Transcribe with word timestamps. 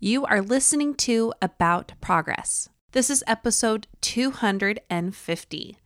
You 0.00 0.24
are 0.26 0.40
listening 0.40 0.94
to 0.94 1.34
About 1.42 1.90
Progress. 2.00 2.68
This 2.92 3.10
is 3.10 3.24
episode 3.26 3.88
250. 4.00 5.78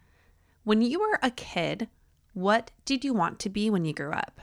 When 0.65 0.83
you 0.83 1.00
were 1.00 1.19
a 1.23 1.31
kid, 1.31 1.89
what 2.35 2.73
did 2.85 3.07
you 3.07 3.15
want 3.15 3.39
to 3.39 3.49
be 3.49 3.71
when 3.71 3.87
you 3.87 3.95
grew 3.95 4.13
up? 4.13 4.43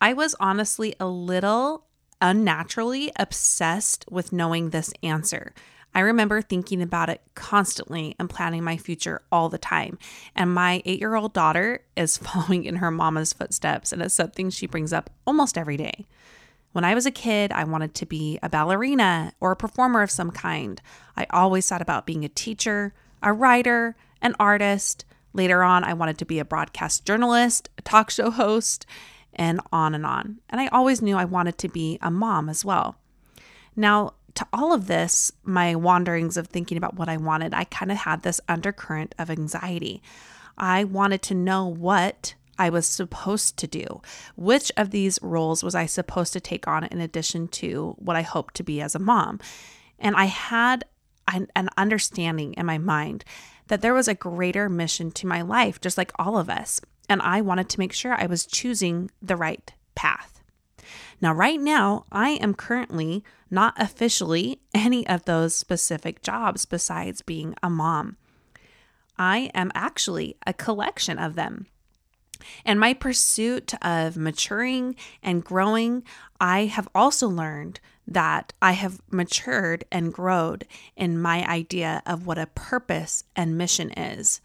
I 0.00 0.14
was 0.14 0.34
honestly 0.40 0.96
a 0.98 1.06
little 1.06 1.86
unnaturally 2.20 3.12
obsessed 3.16 4.04
with 4.10 4.32
knowing 4.32 4.70
this 4.70 4.92
answer. 5.04 5.54
I 5.94 6.00
remember 6.00 6.42
thinking 6.42 6.82
about 6.82 7.08
it 7.08 7.22
constantly 7.36 8.16
and 8.18 8.28
planning 8.28 8.64
my 8.64 8.78
future 8.78 9.22
all 9.30 9.48
the 9.48 9.58
time. 9.58 9.96
And 10.34 10.52
my 10.52 10.82
eight 10.84 10.98
year 10.98 11.14
old 11.14 11.32
daughter 11.32 11.84
is 11.96 12.16
following 12.18 12.64
in 12.64 12.76
her 12.76 12.90
mama's 12.90 13.32
footsteps, 13.32 13.92
and 13.92 14.02
it's 14.02 14.12
something 14.12 14.50
she 14.50 14.66
brings 14.66 14.92
up 14.92 15.08
almost 15.24 15.56
every 15.56 15.76
day. 15.76 16.08
When 16.72 16.84
I 16.84 16.94
was 16.94 17.06
a 17.06 17.10
kid, 17.10 17.52
I 17.52 17.64
wanted 17.64 17.94
to 17.94 18.06
be 18.06 18.38
a 18.42 18.48
ballerina 18.48 19.34
or 19.40 19.52
a 19.52 19.56
performer 19.56 20.02
of 20.02 20.10
some 20.10 20.30
kind. 20.30 20.80
I 21.16 21.26
always 21.30 21.68
thought 21.68 21.82
about 21.82 22.06
being 22.06 22.24
a 22.24 22.30
teacher, 22.30 22.94
a 23.22 23.32
writer, 23.32 23.94
an 24.22 24.34
artist. 24.40 25.04
Later 25.34 25.62
on, 25.62 25.84
I 25.84 25.92
wanted 25.92 26.18
to 26.18 26.24
be 26.24 26.38
a 26.38 26.44
broadcast 26.44 27.04
journalist, 27.04 27.68
a 27.76 27.82
talk 27.82 28.10
show 28.10 28.30
host, 28.30 28.86
and 29.34 29.60
on 29.70 29.94
and 29.94 30.06
on. 30.06 30.38
And 30.48 30.60
I 30.60 30.68
always 30.68 31.02
knew 31.02 31.16
I 31.16 31.24
wanted 31.24 31.58
to 31.58 31.68
be 31.68 31.98
a 32.00 32.10
mom 32.10 32.48
as 32.48 32.64
well. 32.64 32.96
Now, 33.76 34.14
to 34.34 34.46
all 34.52 34.72
of 34.72 34.86
this, 34.86 35.30
my 35.42 35.74
wanderings 35.74 36.38
of 36.38 36.46
thinking 36.46 36.78
about 36.78 36.96
what 36.96 37.08
I 37.08 37.18
wanted, 37.18 37.52
I 37.52 37.64
kind 37.64 37.90
of 37.92 37.98
had 37.98 38.22
this 38.22 38.40
undercurrent 38.48 39.14
of 39.18 39.30
anxiety. 39.30 40.02
I 40.56 40.84
wanted 40.84 41.22
to 41.22 41.34
know 41.34 41.66
what 41.66 42.34
I 42.58 42.70
was 42.70 42.86
supposed 42.86 43.56
to 43.58 43.66
do. 43.66 44.02
Which 44.36 44.70
of 44.76 44.90
these 44.90 45.18
roles 45.22 45.62
was 45.62 45.74
I 45.74 45.86
supposed 45.86 46.32
to 46.34 46.40
take 46.40 46.68
on 46.68 46.84
in 46.84 47.00
addition 47.00 47.48
to 47.48 47.94
what 47.98 48.16
I 48.16 48.22
hoped 48.22 48.54
to 48.56 48.62
be 48.62 48.80
as 48.80 48.94
a 48.94 49.00
mom? 49.00 49.40
And 49.98 50.16
I 50.16 50.26
had 50.26 50.84
an, 51.32 51.48
an 51.56 51.68
understanding 51.76 52.54
in 52.54 52.66
my 52.66 52.78
mind 52.78 53.24
that 53.68 53.80
there 53.80 53.94
was 53.94 54.08
a 54.08 54.14
greater 54.14 54.68
mission 54.68 55.10
to 55.12 55.26
my 55.26 55.42
life, 55.42 55.80
just 55.80 55.96
like 55.96 56.12
all 56.18 56.36
of 56.36 56.50
us. 56.50 56.80
And 57.08 57.22
I 57.22 57.40
wanted 57.40 57.68
to 57.70 57.78
make 57.78 57.92
sure 57.92 58.14
I 58.14 58.26
was 58.26 58.46
choosing 58.46 59.10
the 59.20 59.36
right 59.36 59.72
path. 59.94 60.40
Now, 61.20 61.32
right 61.32 61.60
now, 61.60 62.06
I 62.10 62.30
am 62.30 62.54
currently 62.54 63.24
not 63.50 63.74
officially 63.80 64.60
any 64.74 65.06
of 65.06 65.24
those 65.24 65.54
specific 65.54 66.22
jobs 66.22 66.66
besides 66.66 67.22
being 67.22 67.54
a 67.62 67.70
mom. 67.70 68.16
I 69.18 69.50
am 69.54 69.70
actually 69.74 70.36
a 70.46 70.52
collection 70.52 71.18
of 71.18 71.34
them. 71.34 71.66
And 72.64 72.78
my 72.78 72.94
pursuit 72.94 73.74
of 73.82 74.16
maturing 74.16 74.96
and 75.22 75.44
growing, 75.44 76.04
I 76.40 76.66
have 76.66 76.88
also 76.94 77.28
learned 77.28 77.80
that 78.06 78.52
I 78.60 78.72
have 78.72 79.00
matured 79.10 79.84
and 79.92 80.12
grown 80.12 80.60
in 80.96 81.20
my 81.20 81.46
idea 81.48 82.02
of 82.04 82.26
what 82.26 82.38
a 82.38 82.46
purpose 82.46 83.24
and 83.36 83.56
mission 83.56 83.90
is. 83.92 84.40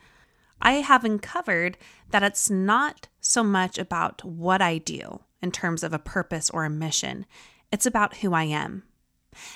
I 0.62 0.74
have 0.74 1.04
uncovered 1.04 1.78
that 2.12 2.24
it's 2.24 2.50
not 2.50 3.08
so 3.20 3.44
much 3.44 3.78
about 3.78 4.24
what 4.24 4.62
I 4.62 4.78
do 4.78 5.22
in 5.42 5.52
terms 5.52 5.84
of 5.84 5.94
a 5.94 6.00
purpose 6.00 6.50
or 6.50 6.66
a 6.66 6.70
mission, 6.70 7.26
it's 7.72 7.86
about 7.86 8.18
who 8.18 8.34
I 8.34 8.44
am. 8.44 8.84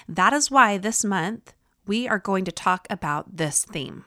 That 0.08 0.34
is 0.34 0.52
why 0.52 0.78
this 0.78 1.04
month 1.04 1.54
we 1.88 2.08
are 2.08 2.20
going 2.20 2.46
to 2.46 2.52
talk 2.52 2.86
about 2.90 3.38
this 3.38 3.66
theme. 3.66 4.06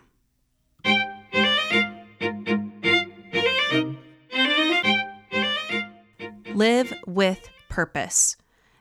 Live 6.54 6.94
with 7.04 7.50
purpose. 7.68 8.36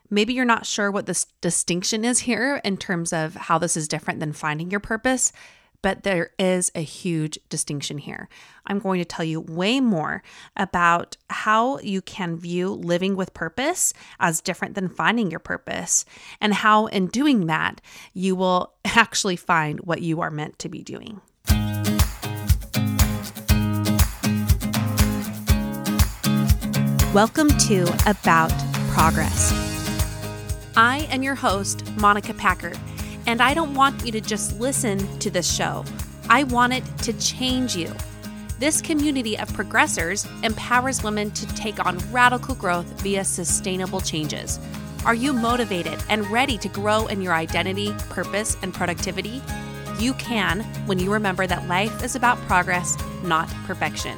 Maybe 0.07 0.33
you're 0.33 0.45
not 0.45 0.67
sure 0.67 0.91
what 0.91 1.07
this 1.07 1.25
distinction 1.41 2.05
is 2.05 2.19
here 2.19 2.61
in 2.63 2.77
terms 2.77 3.11
of 3.11 3.33
how 3.33 3.57
this 3.57 3.75
is 3.75 3.87
different 3.87 4.19
than 4.19 4.31
finding 4.31 4.69
your 4.69 4.79
purpose, 4.79 5.33
but 5.81 6.03
there 6.03 6.29
is 6.37 6.71
a 6.75 6.81
huge 6.81 7.39
distinction 7.49 7.97
here. 7.97 8.29
I'm 8.67 8.77
going 8.77 8.99
to 8.99 9.05
tell 9.05 9.25
you 9.25 9.41
way 9.41 9.79
more 9.79 10.21
about 10.55 11.17
how 11.31 11.79
you 11.79 12.03
can 12.03 12.37
view 12.37 12.69
living 12.69 13.15
with 13.15 13.33
purpose 13.33 13.91
as 14.19 14.39
different 14.39 14.75
than 14.75 14.87
finding 14.87 15.31
your 15.31 15.39
purpose, 15.39 16.05
and 16.39 16.53
how 16.53 16.85
in 16.85 17.07
doing 17.07 17.47
that, 17.47 17.81
you 18.13 18.35
will 18.35 18.73
actually 18.85 19.35
find 19.35 19.79
what 19.79 20.03
you 20.03 20.21
are 20.21 20.29
meant 20.29 20.59
to 20.59 20.69
be 20.69 20.83
doing. 20.83 21.21
Welcome 27.13 27.49
to 27.49 27.83
About 28.07 28.51
Progress. 28.89 29.53
I 30.75 31.07
am 31.11 31.21
your 31.21 31.35
host, 31.35 31.85
Monica 31.95 32.33
Packard, 32.33 32.75
and 33.27 33.39
I 33.39 33.53
don't 33.53 33.75
want 33.75 34.03
you 34.03 34.11
to 34.13 34.19
just 34.19 34.59
listen 34.59 34.97
to 35.19 35.29
this 35.29 35.55
show. 35.55 35.85
I 36.27 36.45
want 36.45 36.73
it 36.73 36.83
to 37.03 37.13
change 37.19 37.75
you. 37.75 37.93
This 38.57 38.81
community 38.81 39.37
of 39.37 39.47
progressors 39.49 40.25
empowers 40.43 41.03
women 41.03 41.29
to 41.29 41.45
take 41.53 41.85
on 41.85 41.99
radical 42.11 42.55
growth 42.55 42.87
via 43.03 43.23
sustainable 43.23 44.01
changes. 44.01 44.59
Are 45.05 45.13
you 45.13 45.33
motivated 45.33 46.03
and 46.09 46.25
ready 46.31 46.57
to 46.57 46.67
grow 46.67 47.05
in 47.05 47.21
your 47.21 47.35
identity, 47.35 47.93
purpose, 48.09 48.57
and 48.63 48.73
productivity? 48.73 49.39
You 49.99 50.15
can 50.15 50.61
when 50.87 50.97
you 50.97 51.13
remember 51.13 51.45
that 51.45 51.67
life 51.67 52.03
is 52.03 52.15
about 52.15 52.39
progress, 52.47 52.97
not 53.21 53.47
perfection. 53.67 54.17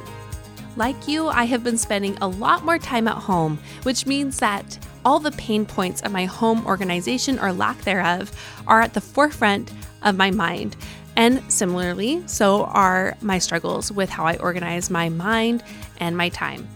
Like 0.76 1.08
you, 1.08 1.28
I 1.28 1.44
have 1.44 1.64
been 1.64 1.78
spending 1.78 2.18
a 2.20 2.28
lot 2.28 2.64
more 2.64 2.78
time 2.78 3.08
at 3.08 3.16
home, 3.16 3.58
which 3.84 4.06
means 4.06 4.38
that 4.40 4.78
all 5.06 5.18
the 5.18 5.32
pain 5.32 5.64
points 5.64 6.02
of 6.02 6.12
my 6.12 6.26
home 6.26 6.66
organization 6.66 7.38
or 7.38 7.52
lack 7.52 7.80
thereof 7.82 8.30
are 8.66 8.82
at 8.82 8.92
the 8.92 9.00
forefront 9.00 9.72
of 10.02 10.16
my 10.16 10.30
mind. 10.30 10.76
And 11.16 11.42
similarly, 11.50 12.22
so 12.26 12.64
are 12.64 13.16
my 13.22 13.38
struggles 13.38 13.90
with 13.90 14.10
how 14.10 14.26
I 14.26 14.36
organize 14.36 14.90
my 14.90 15.08
mind 15.08 15.62
and 15.98 16.14
my 16.14 16.28
time. 16.28 16.68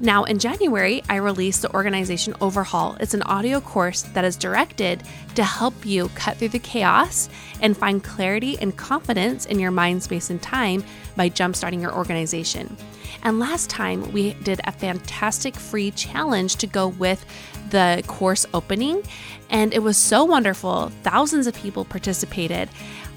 Now, 0.00 0.22
in 0.22 0.38
January, 0.38 1.02
I 1.08 1.16
released 1.16 1.62
the 1.62 1.74
Organization 1.74 2.32
Overhaul. 2.40 2.96
It's 3.00 3.14
an 3.14 3.22
audio 3.22 3.60
course 3.60 4.02
that 4.02 4.24
is 4.24 4.36
directed 4.36 5.02
to 5.34 5.42
help 5.42 5.84
you 5.84 6.08
cut 6.10 6.36
through 6.36 6.50
the 6.50 6.60
chaos 6.60 7.28
and 7.60 7.76
find 7.76 8.02
clarity 8.02 8.56
and 8.60 8.76
confidence 8.76 9.46
in 9.46 9.58
your 9.58 9.72
mind, 9.72 10.04
space, 10.04 10.30
and 10.30 10.40
time 10.40 10.84
by 11.16 11.28
jumpstarting 11.28 11.80
your 11.80 11.92
organization. 11.92 12.76
And 13.24 13.40
last 13.40 13.70
time 13.70 14.12
we 14.12 14.34
did 14.34 14.60
a 14.64 14.72
fantastic 14.72 15.56
free 15.56 15.90
challenge 15.90 16.56
to 16.56 16.68
go 16.68 16.88
with 16.88 17.24
the 17.70 18.04
course 18.06 18.46
opening, 18.54 19.02
and 19.50 19.74
it 19.74 19.82
was 19.82 19.96
so 19.96 20.24
wonderful. 20.24 20.90
Thousands 21.02 21.48
of 21.48 21.54
people 21.54 21.84
participated. 21.84 22.68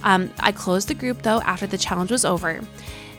Um, 0.04 0.32
I 0.40 0.52
closed 0.52 0.88
the 0.88 0.96
group 0.96 1.22
though 1.22 1.42
after 1.42 1.68
the 1.68 1.78
challenge 1.78 2.10
was 2.10 2.26
over. 2.26 2.62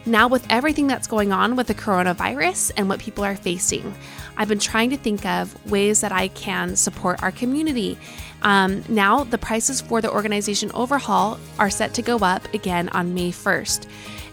Now, 0.04 0.26
with 0.26 0.44
everything 0.50 0.88
that's 0.88 1.06
going 1.06 1.32
on 1.32 1.54
with 1.54 1.68
the 1.68 1.74
coronavirus 1.74 2.72
and 2.76 2.88
what 2.88 2.98
people 2.98 3.22
are 3.22 3.36
facing, 3.36 3.94
I've 4.36 4.48
been 4.48 4.58
trying 4.58 4.90
to 4.90 4.96
think 4.96 5.24
of 5.24 5.70
ways 5.70 6.00
that 6.00 6.10
I 6.10 6.28
can 6.28 6.74
support 6.74 7.22
our 7.22 7.30
community. 7.30 7.96
Um, 8.42 8.82
now, 8.88 9.22
the 9.22 9.38
prices 9.38 9.80
for 9.80 10.00
the 10.00 10.10
organization 10.10 10.72
overhaul 10.74 11.38
are 11.60 11.70
set 11.70 11.94
to 11.94 12.02
go 12.02 12.18
up 12.18 12.52
again 12.52 12.88
on 12.88 13.14
May 13.14 13.30
1st. 13.30 13.86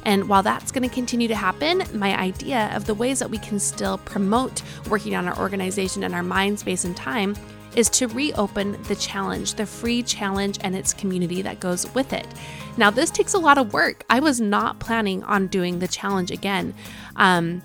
And 0.05 0.27
while 0.27 0.41
that's 0.41 0.71
going 0.71 0.87
to 0.87 0.93
continue 0.93 1.27
to 1.27 1.35
happen, 1.35 1.83
my 1.93 2.17
idea 2.17 2.71
of 2.75 2.85
the 2.85 2.95
ways 2.95 3.19
that 3.19 3.29
we 3.29 3.37
can 3.37 3.59
still 3.59 3.99
promote 3.99 4.63
working 4.89 5.15
on 5.15 5.27
our 5.27 5.37
organization 5.37 6.03
and 6.03 6.15
our 6.15 6.23
mind, 6.23 6.59
space, 6.59 6.83
and 6.83 6.97
time 6.97 7.35
is 7.75 7.89
to 7.91 8.07
reopen 8.07 8.81
the 8.83 8.95
challenge, 8.95 9.55
the 9.55 9.65
free 9.65 10.03
challenge, 10.03 10.57
and 10.61 10.75
its 10.75 10.93
community 10.93 11.41
that 11.41 11.59
goes 11.59 11.91
with 11.93 12.13
it. 12.13 12.27
Now, 12.77 12.89
this 12.89 13.11
takes 13.11 13.33
a 13.33 13.39
lot 13.39 13.57
of 13.57 13.73
work. 13.73 14.03
I 14.09 14.19
was 14.19 14.39
not 14.39 14.79
planning 14.79 15.23
on 15.23 15.47
doing 15.47 15.79
the 15.79 15.87
challenge 15.87 16.31
again. 16.31 16.73
Um, 17.15 17.61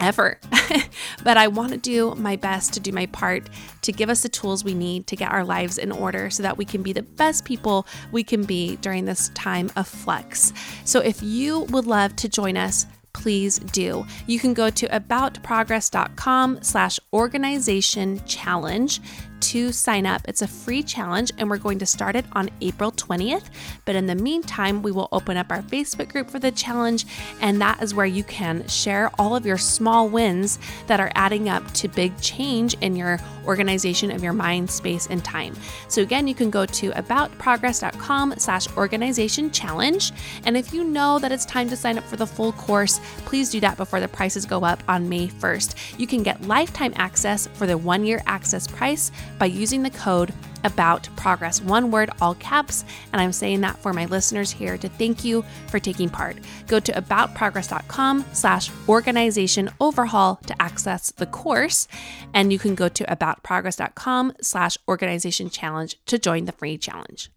ever. 0.00 0.38
but 1.24 1.36
I 1.36 1.48
want 1.48 1.72
to 1.72 1.78
do 1.78 2.14
my 2.14 2.36
best 2.36 2.72
to 2.74 2.80
do 2.80 2.92
my 2.92 3.06
part 3.06 3.48
to 3.82 3.92
give 3.92 4.10
us 4.10 4.22
the 4.22 4.28
tools 4.28 4.64
we 4.64 4.74
need 4.74 5.06
to 5.08 5.16
get 5.16 5.30
our 5.30 5.44
lives 5.44 5.78
in 5.78 5.92
order 5.92 6.30
so 6.30 6.42
that 6.42 6.56
we 6.56 6.64
can 6.64 6.82
be 6.82 6.92
the 6.92 7.02
best 7.02 7.44
people 7.44 7.86
we 8.10 8.24
can 8.24 8.44
be 8.44 8.76
during 8.76 9.04
this 9.04 9.30
time 9.30 9.70
of 9.76 9.86
flux. 9.86 10.52
So 10.84 11.00
if 11.00 11.22
you 11.22 11.60
would 11.70 11.86
love 11.86 12.16
to 12.16 12.28
join 12.28 12.56
us, 12.56 12.86
please 13.12 13.58
do. 13.58 14.06
You 14.26 14.38
can 14.38 14.54
go 14.54 14.70
to 14.70 14.88
aboutprogress.com 14.88 16.62
slash 16.62 16.98
organization 17.12 18.24
challenge 18.24 19.00
to 19.42 19.72
sign 19.72 20.06
up. 20.06 20.22
It's 20.28 20.42
a 20.42 20.46
free 20.46 20.82
challenge 20.82 21.32
and 21.38 21.50
we're 21.50 21.58
going 21.58 21.78
to 21.80 21.86
start 21.86 22.16
it 22.16 22.24
on 22.32 22.50
April 22.60 22.92
20th. 22.92 23.44
But 23.84 23.96
in 23.96 24.06
the 24.06 24.14
meantime, 24.14 24.82
we 24.82 24.92
will 24.92 25.08
open 25.12 25.36
up 25.36 25.50
our 25.50 25.62
Facebook 25.62 26.10
group 26.10 26.30
for 26.30 26.38
the 26.38 26.50
challenge, 26.50 27.06
and 27.40 27.60
that 27.60 27.82
is 27.82 27.94
where 27.94 28.06
you 28.06 28.24
can 28.24 28.66
share 28.68 29.10
all 29.18 29.34
of 29.34 29.44
your 29.44 29.58
small 29.58 30.08
wins 30.08 30.58
that 30.86 31.00
are 31.00 31.10
adding 31.14 31.48
up 31.48 31.68
to 31.74 31.88
big 31.88 32.18
change 32.20 32.74
in 32.80 32.96
your 32.96 33.18
organization 33.46 34.10
of 34.10 34.22
your 34.22 34.32
mind, 34.32 34.70
space, 34.70 35.06
and 35.08 35.24
time. 35.24 35.54
So 35.88 36.02
again, 36.02 36.28
you 36.28 36.34
can 36.34 36.50
go 36.50 36.64
to 36.66 36.90
aboutprogress.com 36.90 38.34
slash 38.38 38.68
organization 38.76 39.50
challenge. 39.50 40.12
And 40.44 40.56
if 40.56 40.72
you 40.72 40.84
know 40.84 41.18
that 41.18 41.32
it's 41.32 41.44
time 41.44 41.68
to 41.70 41.76
sign 41.76 41.98
up 41.98 42.04
for 42.04 42.16
the 42.16 42.26
full 42.26 42.52
course, 42.52 43.00
please 43.24 43.50
do 43.50 43.60
that 43.60 43.76
before 43.76 44.00
the 44.00 44.08
prices 44.08 44.46
go 44.46 44.64
up 44.64 44.82
on 44.88 45.08
May 45.08 45.28
1st. 45.28 45.98
You 45.98 46.06
can 46.06 46.22
get 46.22 46.40
lifetime 46.46 46.92
access 46.96 47.48
for 47.54 47.66
the 47.66 47.76
one 47.76 48.04
year 48.04 48.22
access 48.26 48.66
price 48.66 49.10
by 49.42 49.46
using 49.46 49.82
the 49.82 49.90
code 49.90 50.32
about 50.62 51.08
progress, 51.16 51.60
one 51.60 51.90
word, 51.90 52.10
all 52.20 52.36
caps. 52.36 52.84
And 53.12 53.20
I'm 53.20 53.32
saying 53.32 53.62
that 53.62 53.76
for 53.76 53.92
my 53.92 54.04
listeners 54.04 54.52
here 54.52 54.78
to 54.78 54.88
thank 54.88 55.24
you 55.24 55.44
for 55.66 55.80
taking 55.80 56.08
part. 56.08 56.36
Go 56.68 56.78
to 56.78 56.92
aboutprogress.com 56.92 58.24
slash 58.32 58.70
organization 58.88 59.68
overhaul 59.80 60.36
to 60.46 60.62
access 60.62 61.10
the 61.10 61.26
course. 61.26 61.88
And 62.32 62.52
you 62.52 62.60
can 62.60 62.76
go 62.76 62.88
to 62.90 63.02
aboutprogress.com 63.02 64.34
slash 64.40 64.78
organization 64.86 65.50
challenge 65.50 65.98
to 66.06 66.20
join 66.20 66.44
the 66.44 66.52
free 66.52 66.78
challenge. 66.78 67.28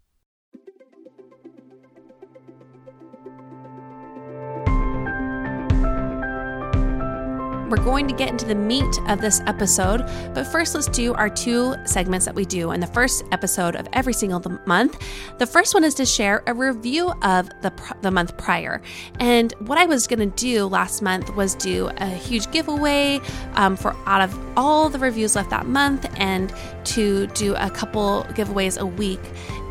We're 7.68 7.84
going 7.84 8.06
to 8.06 8.14
get 8.14 8.28
into 8.28 8.44
the 8.44 8.54
meat 8.54 8.84
of 9.08 9.20
this 9.20 9.40
episode, 9.46 9.98
but 10.34 10.46
first 10.46 10.72
let's 10.74 10.86
do 10.86 11.14
our 11.14 11.28
two 11.28 11.74
segments 11.84 12.24
that 12.26 12.34
we 12.34 12.44
do 12.44 12.70
in 12.70 12.78
the 12.78 12.86
first 12.86 13.24
episode 13.32 13.74
of 13.74 13.88
every 13.92 14.12
single 14.12 14.40
month. 14.66 15.02
The 15.38 15.46
first 15.46 15.74
one 15.74 15.82
is 15.82 15.92
to 15.94 16.06
share 16.06 16.44
a 16.46 16.54
review 16.54 17.10
of 17.22 17.48
the, 17.62 17.72
the 18.02 18.12
month 18.12 18.36
prior. 18.38 18.80
And 19.18 19.52
what 19.58 19.78
I 19.78 19.86
was 19.86 20.06
going 20.06 20.30
to 20.30 20.36
do 20.36 20.66
last 20.66 21.02
month 21.02 21.34
was 21.34 21.56
do 21.56 21.90
a 21.96 22.06
huge 22.06 22.48
giveaway 22.52 23.20
um, 23.54 23.76
for 23.76 23.96
out 24.06 24.20
of 24.20 24.38
all 24.56 24.88
the 24.88 25.00
reviews 25.00 25.34
left 25.34 25.50
that 25.50 25.66
month 25.66 26.06
and 26.18 26.54
to 26.84 27.26
do 27.28 27.56
a 27.56 27.68
couple 27.68 28.24
giveaways 28.30 28.78
a 28.78 28.86
week, 28.86 29.20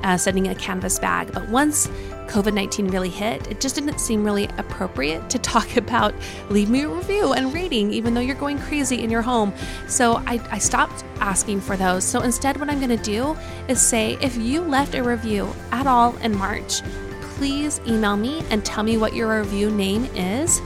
uh, 0.06 0.16
sending 0.16 0.48
a 0.48 0.56
canvas 0.56 1.00
bag. 1.00 1.32
But 1.34 1.50
once 1.50 1.88
COVID 2.28 2.54
19 2.54 2.88
really 2.88 3.10
hit, 3.10 3.48
it 3.48 3.60
just 3.60 3.76
didn't 3.76 4.00
seem 4.00 4.24
really 4.24 4.46
appropriate 4.58 5.30
to 5.32 5.40
talk 5.54 5.76
about 5.76 6.14
leave 6.50 6.70
me 6.70 6.84
a 6.84 6.90
review 6.90 7.34
and 7.34 7.54
rating, 7.54 7.92
even 7.92 8.14
though 8.14 8.22
you're 8.22 8.36
going 8.36 8.60
crazy 8.60 9.04
in 9.04 9.10
your 9.10 9.24
home. 9.24 9.52
So 9.88 10.24
I, 10.28 10.40
I 10.52 10.60
stopped 10.60 11.04
asking 11.20 11.62
for 11.62 11.76
those. 11.76 12.04
So 12.04 12.22
instead, 12.22 12.58
what 12.58 12.70
I'm 12.70 12.80
going 12.80 12.96
to 12.96 13.04
do 13.04 13.36
is 13.68 13.82
say 13.82 14.18
if 14.22 14.38
you 14.38 14.62
left 14.62 14.96
a 14.96 15.04
review 15.04 15.52
at 15.72 15.88
all 15.88 16.16
in 16.18 16.38
March, 16.38 16.82
please 17.36 17.82
email 17.88 18.16
me 18.16 18.44
and 18.50 18.64
tell 18.64 18.84
me 18.84 18.98
what 18.98 19.14
your 19.14 19.40
review 19.40 19.70
name 19.72 20.06
is 20.16 20.62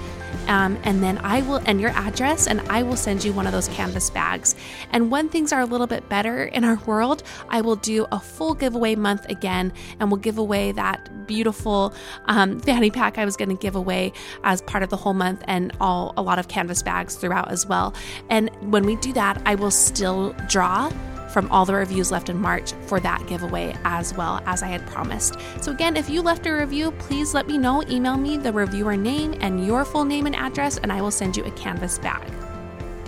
um, 0.49 0.77
and 0.83 1.01
then 1.01 1.17
I 1.19 1.41
will, 1.43 1.61
and 1.65 1.79
your 1.79 1.91
address, 1.91 2.47
and 2.47 2.59
I 2.69 2.83
will 2.83 2.97
send 2.97 3.23
you 3.23 3.31
one 3.31 3.45
of 3.45 3.53
those 3.53 3.67
canvas 3.69 4.09
bags. 4.09 4.55
And 4.91 5.09
when 5.09 5.29
things 5.29 5.53
are 5.53 5.61
a 5.61 5.65
little 5.65 5.87
bit 5.87 6.09
better 6.09 6.43
in 6.43 6.63
our 6.63 6.75
world, 6.85 7.23
I 7.49 7.61
will 7.61 7.75
do 7.77 8.05
a 8.11 8.19
full 8.19 8.55
giveaway 8.55 8.95
month 8.95 9.25
again, 9.29 9.71
and 9.99 10.11
we'll 10.11 10.19
give 10.19 10.37
away 10.37 10.71
that 10.73 11.27
beautiful 11.27 11.93
um, 12.25 12.59
fanny 12.59 12.89
pack 12.89 13.17
I 13.17 13.25
was 13.25 13.37
going 13.37 13.49
to 13.49 13.55
give 13.55 13.75
away 13.75 14.11
as 14.43 14.61
part 14.63 14.83
of 14.83 14.89
the 14.89 14.97
whole 14.97 15.13
month, 15.13 15.43
and 15.47 15.71
all 15.79 16.13
a 16.17 16.21
lot 16.21 16.39
of 16.39 16.47
canvas 16.47 16.83
bags 16.83 17.15
throughout 17.15 17.51
as 17.51 17.65
well. 17.65 17.93
And 18.29 18.49
when 18.71 18.85
we 18.85 18.95
do 18.97 19.13
that, 19.13 19.41
I 19.45 19.55
will 19.55 19.71
still 19.71 20.33
draw 20.47 20.91
from 21.31 21.51
all 21.51 21.65
the 21.65 21.73
reviews 21.73 22.11
left 22.11 22.29
in 22.29 22.37
March 22.37 22.73
for 22.87 22.99
that 22.99 23.25
giveaway 23.27 23.75
as 23.85 24.13
well 24.13 24.41
as 24.45 24.63
I 24.63 24.67
had 24.67 24.85
promised. 24.87 25.37
So, 25.61 25.71
again, 25.71 25.95
if 25.95 26.09
you 26.09 26.21
left 26.21 26.45
a 26.47 26.51
review, 26.51 26.91
please 26.91 27.33
let 27.33 27.47
me 27.47 27.57
know. 27.57 27.83
Email 27.89 28.17
me 28.17 28.37
the 28.37 28.51
reviewer 28.51 28.97
name 28.97 29.35
and 29.41 29.65
your 29.65 29.85
full 29.85 30.05
name 30.05 30.25
and 30.25 30.35
address, 30.35 30.77
and 30.77 30.91
I 30.91 31.01
will 31.01 31.11
send 31.11 31.37
you 31.37 31.43
a 31.45 31.51
canvas 31.51 31.99
bag. 31.99 32.31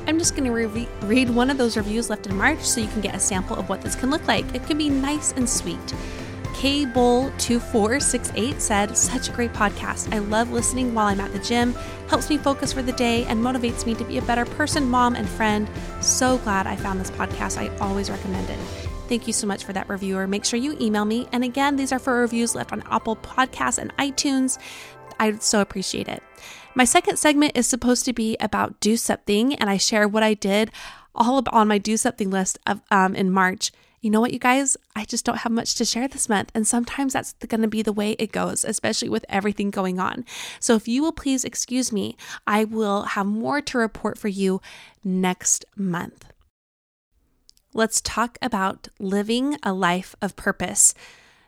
I'm 0.08 0.18
just 0.18 0.36
going 0.36 0.46
to 0.46 0.52
re- 0.52 0.88
read 1.04 1.30
one 1.30 1.50
of 1.50 1.58
those 1.58 1.78
reviews 1.78 2.10
left 2.10 2.28
in 2.28 2.36
March 2.36 2.62
so 2.62 2.82
you 2.82 2.88
can 2.88 3.02
get 3.02 3.16
a 3.16 3.20
sample 3.20 3.56
of 3.56 3.70
what 3.70 3.82
this 3.82 3.96
can 3.96 4.10
look 4.10 4.28
like. 4.28 4.56
It 4.56 4.66
can 4.66 4.78
be 4.78 4.90
nice 4.90 5.32
and 5.34 5.48
sweet. 5.48 5.94
KBull2468 6.62 8.60
said, 8.60 8.96
Such 8.96 9.30
a 9.30 9.32
great 9.32 9.52
podcast. 9.52 10.14
I 10.14 10.20
love 10.20 10.52
listening 10.52 10.94
while 10.94 11.08
I'm 11.08 11.20
at 11.20 11.34
the 11.34 11.40
gym, 11.40 11.74
helps 12.08 12.30
me 12.30 12.38
focus 12.38 12.72
for 12.72 12.84
the 12.84 12.92
day, 12.92 13.24
and 13.24 13.44
motivates 13.44 13.88
me 13.88 13.96
to 13.96 14.04
be 14.04 14.20
a 14.20 14.22
better 14.22 14.46
person, 14.46 14.88
mom, 14.88 15.16
and 15.16 15.28
friend. 15.28 15.68
So 16.02 16.38
glad 16.38 16.68
I 16.68 16.76
found 16.76 17.00
this 17.00 17.10
podcast. 17.10 17.58
I 17.58 17.76
always 17.78 18.12
recommend 18.12 18.48
it. 18.48 18.60
Thank 19.10 19.26
you 19.26 19.34
so 19.34 19.48
much 19.48 19.64
for 19.64 19.74
that 19.74 19.90
reviewer. 19.90 20.28
Make 20.28 20.46
sure 20.46 20.60
you 20.60 20.78
email 20.80 21.04
me. 21.04 21.28
And 21.32 21.44
again, 21.44 21.78
these 21.78 21.92
are 21.92 21.98
for 21.98 22.20
reviews 22.20 22.54
left 22.54 22.72
on 22.72 22.84
Apple 22.92 23.16
Podcasts 23.16 23.80
and 23.80 23.92
iTunes. 23.98 24.60
I 25.20 25.36
so 25.38 25.62
appreciate 25.62 26.08
it. 26.08 26.22
My 26.76 26.86
second 26.86 27.18
segment 27.18 27.54
is 27.58 27.66
supposed 27.66 28.06
to 28.06 28.14
be 28.14 28.38
about 28.40 28.80
do 28.80 28.98
something, 28.98 29.56
and 29.56 29.68
I 29.68 29.78
share 29.78 30.08
what 30.08 30.22
I 30.22 30.36
did 30.36 30.70
all 31.16 31.42
on 31.52 31.68
my 31.68 31.80
do 31.80 31.98
something 31.98 32.30
list 32.30 32.60
of 32.68 32.84
um, 32.92 33.16
in 33.16 33.32
March 33.32 33.72
you 34.02 34.10
know 34.10 34.20
what, 34.20 34.34
you 34.34 34.40
guys? 34.40 34.76
I 34.96 35.06
just 35.06 35.26
don't 35.26 35.40
have 35.40 35.52
much 35.52 35.76
to 35.76 35.86
share 35.86 36.08
this 36.08 36.28
month. 36.28 36.52
And 36.56 36.66
sometimes 36.66 37.14
that's 37.14 37.34
going 37.34 37.62
to 37.62 37.68
be 37.68 37.84
the 37.84 37.94
way 37.94 38.14
it 38.14 38.32
goes, 38.32 38.66
especially 38.66 39.10
with 39.10 39.26
everything 39.30 39.70
going 39.70 40.00
on. 40.00 40.26
So 40.60 40.76
if 40.76 40.88
you 40.88 41.04
will 41.04 41.12
please 41.12 41.46
excuse 41.46 41.92
me, 41.92 42.18
I 42.48 42.64
will 42.64 43.04
have 43.04 43.28
more 43.28 43.62
to 43.62 43.78
report 43.78 44.18
for 44.18 44.28
you 44.28 44.60
next 45.04 45.66
month. 45.76 46.26
Let's 47.74 48.02
talk 48.02 48.38
about 48.42 48.88
living 49.00 49.58
a 49.64 49.72
life 49.72 50.16
of 50.22 50.36
purpose. 50.36 50.94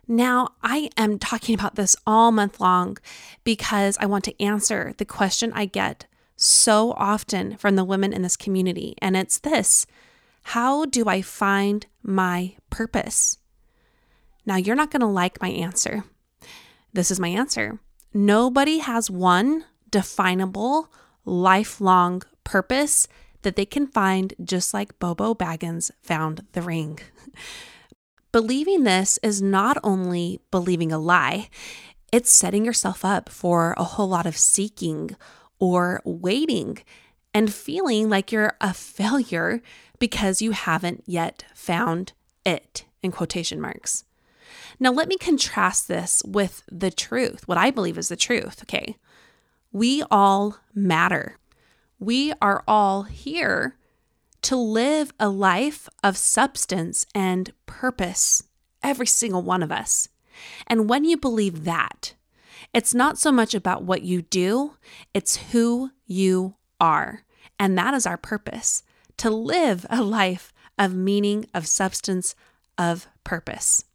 Now, 0.07 0.50
I 0.61 0.89
am 0.95 1.17
talking 1.17 1.55
about 1.55 1.75
this 1.75 1.95
all 2.05 2.31
month 2.31 2.59
long 2.61 2.97
because 3.44 3.97
I 4.00 4.05
want 4.05 4.25
to 4.25 4.44
answer 4.44 4.94
the 4.97 5.05
question 5.05 5.51
I 5.53 5.65
get 5.65 6.05
so 6.35 6.94
often 6.97 7.57
from 7.57 7.75
the 7.75 7.83
women 7.83 8.13
in 8.13 8.21
this 8.21 8.38
community. 8.38 8.95
And 9.01 9.17
it's 9.17 9.39
this 9.39 9.88
how 10.47 10.85
do 10.85 11.05
I 11.07 11.21
find 11.21 11.85
my 12.03 12.55
purpose? 12.69 13.38
Now, 14.45 14.57
you're 14.57 14.75
not 14.75 14.91
going 14.91 15.01
to 15.01 15.07
like 15.07 15.41
my 15.41 15.50
answer. 15.50 16.03
This 16.91 17.09
is 17.09 17.19
my 17.19 17.29
answer. 17.29 17.79
Nobody 18.13 18.79
has 18.79 19.09
one 19.09 19.65
definable, 19.89 20.91
lifelong 21.25 22.21
purpose 22.44 23.07
that 23.41 23.55
they 23.55 23.65
can 23.65 23.88
find 23.88 24.33
just 24.44 24.73
like 24.73 25.00
Bilbo 25.00 25.33
Baggins 25.33 25.91
found 26.01 26.45
the 26.51 26.61
ring. 26.61 27.00
Believing 28.31 28.83
this 28.83 29.19
is 29.21 29.41
not 29.41 29.77
only 29.83 30.41
believing 30.50 30.91
a 30.91 30.97
lie, 30.97 31.50
it's 32.11 32.31
setting 32.31 32.65
yourself 32.65 33.05
up 33.05 33.29
for 33.29 33.73
a 33.77 33.83
whole 33.83 34.07
lot 34.07 34.25
of 34.25 34.38
seeking 34.38 35.15
or 35.59 36.01
waiting 36.03 36.79
and 37.33 37.53
feeling 37.53 38.09
like 38.09 38.31
you're 38.31 38.56
a 38.62 38.74
failure 38.74 39.62
because 40.00 40.41
you 40.41 40.51
haven't 40.51 41.03
yet 41.06 41.45
found 41.53 42.13
it, 42.45 42.85
in 43.01 43.12
quotation 43.12 43.59
marks. 43.59 44.03
Now, 44.80 44.91
let 44.91 45.07
me 45.07 45.18
contrast 45.18 45.88
this 45.88 46.21
with 46.25 46.63
the 46.71 46.91
truth, 46.91 47.47
what 47.47 47.57
I 47.57 47.71
believe 47.71 47.97
is 47.97 48.09
the 48.09 48.15
truth, 48.15 48.63
okay? 48.63 48.97
We 49.71 50.03
all 50.12 50.57
matter. 50.74 51.38
We 52.00 52.33
are 52.41 52.63
all 52.68 53.03
here 53.03 53.77
to 54.44 54.56
live 54.56 55.13
a 55.19 55.29
life 55.29 55.88
of 56.03 56.18
substance 56.18 57.06
and 57.15 57.53
purpose, 57.65 58.44
every 58.81 59.07
single 59.07 59.41
one 59.41 59.63
of 59.63 59.71
us. 59.71 60.09
And 60.68 60.89
when 60.89 61.05
you 61.05 61.17
believe 61.17 61.63
that, 61.63 62.13
it's 62.74 62.93
not 62.93 63.17
so 63.17 63.31
much 63.31 63.53
about 63.53 63.84
what 63.84 64.01
you 64.01 64.22
do, 64.22 64.74
it's 65.13 65.38
who 65.51 65.91
you 66.05 66.55
are. 66.79 67.24
And 67.63 67.77
that 67.77 67.93
is 67.93 68.05
our 68.05 68.17
purpose 68.17 68.84
to 69.15 69.29
live 69.29 69.86
a 69.89 70.03
life 70.03 70.51
of 70.77 70.93
meaning, 70.93 71.46
of 71.53 71.65
substance, 71.65 72.36
of 72.77 73.08
purpose. 73.24 73.86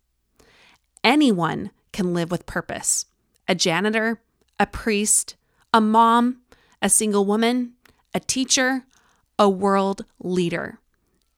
Anyone 1.04 1.70
can 1.92 2.14
live 2.14 2.30
with 2.30 2.46
purpose 2.46 3.04
a 3.46 3.54
janitor, 3.54 4.22
a 4.58 4.64
priest, 4.64 5.36
a 5.74 5.82
mom, 5.82 6.38
a 6.80 6.88
single 6.88 7.26
woman, 7.26 7.74
a 8.14 8.20
teacher, 8.20 8.86
a 9.38 9.50
world 9.50 10.06
leader. 10.18 10.78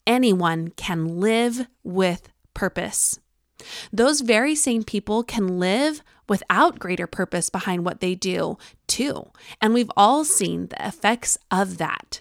Anyone 0.06 0.68
can 0.76 1.18
live 1.18 1.66
with 1.82 2.28
purpose. 2.54 3.18
Those 3.92 4.20
very 4.20 4.54
same 4.54 4.84
people 4.84 5.24
can 5.24 5.58
live 5.58 6.00
without 6.30 6.78
greater 6.78 7.08
purpose 7.08 7.50
behind 7.50 7.84
what 7.84 7.98
they 7.98 8.14
do, 8.14 8.56
too. 8.86 9.28
And 9.60 9.74
we've 9.74 9.90
all 9.96 10.24
seen 10.24 10.68
the 10.68 10.86
effects 10.86 11.36
of 11.50 11.78
that. 11.78 12.20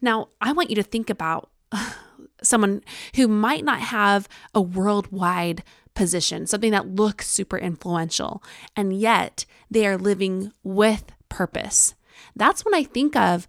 Now, 0.00 0.28
I 0.40 0.52
want 0.52 0.70
you 0.70 0.76
to 0.76 0.84
think 0.84 1.10
about 1.10 1.50
someone 2.42 2.80
who 3.16 3.26
might 3.26 3.64
not 3.64 3.80
have 3.80 4.28
a 4.54 4.60
worldwide 4.60 5.64
position, 5.94 6.46
something 6.46 6.70
that 6.70 6.94
looks 6.94 7.28
super 7.28 7.58
influential, 7.58 8.40
and 8.76 8.96
yet 8.98 9.44
they 9.68 9.84
are 9.84 9.98
living 9.98 10.52
with 10.62 11.10
purpose. 11.28 11.96
That's 12.36 12.64
when 12.64 12.72
I 12.74 12.84
think 12.84 13.16
of 13.16 13.48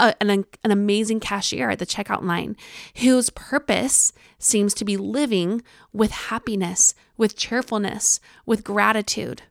a, 0.00 0.14
an, 0.20 0.44
an 0.64 0.70
amazing 0.70 1.20
cashier 1.20 1.70
at 1.70 1.78
the 1.78 1.86
checkout 1.86 2.22
line 2.22 2.56
whose 2.96 3.30
purpose 3.30 4.12
seems 4.38 4.74
to 4.74 4.84
be 4.84 4.96
living 4.96 5.62
with 5.92 6.10
happiness, 6.10 6.94
with 7.16 7.36
cheerfulness, 7.36 8.20
with 8.46 8.64
gratitude. 8.64 9.42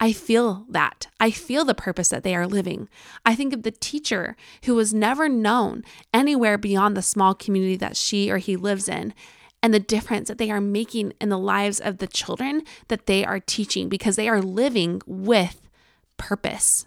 I 0.00 0.12
feel 0.12 0.66
that. 0.68 1.06
I 1.20 1.30
feel 1.30 1.64
the 1.64 1.74
purpose 1.74 2.08
that 2.08 2.24
they 2.24 2.34
are 2.34 2.46
living. 2.46 2.88
I 3.24 3.36
think 3.36 3.52
of 3.52 3.62
the 3.62 3.70
teacher 3.70 4.36
who 4.64 4.74
was 4.74 4.92
never 4.92 5.28
known 5.28 5.84
anywhere 6.12 6.58
beyond 6.58 6.96
the 6.96 7.02
small 7.02 7.34
community 7.34 7.76
that 7.76 7.96
she 7.96 8.28
or 8.28 8.38
he 8.38 8.56
lives 8.56 8.88
in 8.88 9.14
and 9.62 9.72
the 9.72 9.78
difference 9.78 10.26
that 10.26 10.38
they 10.38 10.50
are 10.50 10.60
making 10.60 11.12
in 11.20 11.28
the 11.28 11.38
lives 11.38 11.78
of 11.78 11.98
the 11.98 12.08
children 12.08 12.62
that 12.88 13.06
they 13.06 13.24
are 13.24 13.38
teaching 13.38 13.88
because 13.88 14.16
they 14.16 14.28
are 14.28 14.42
living 14.42 15.00
with 15.06 15.68
purpose. 16.16 16.86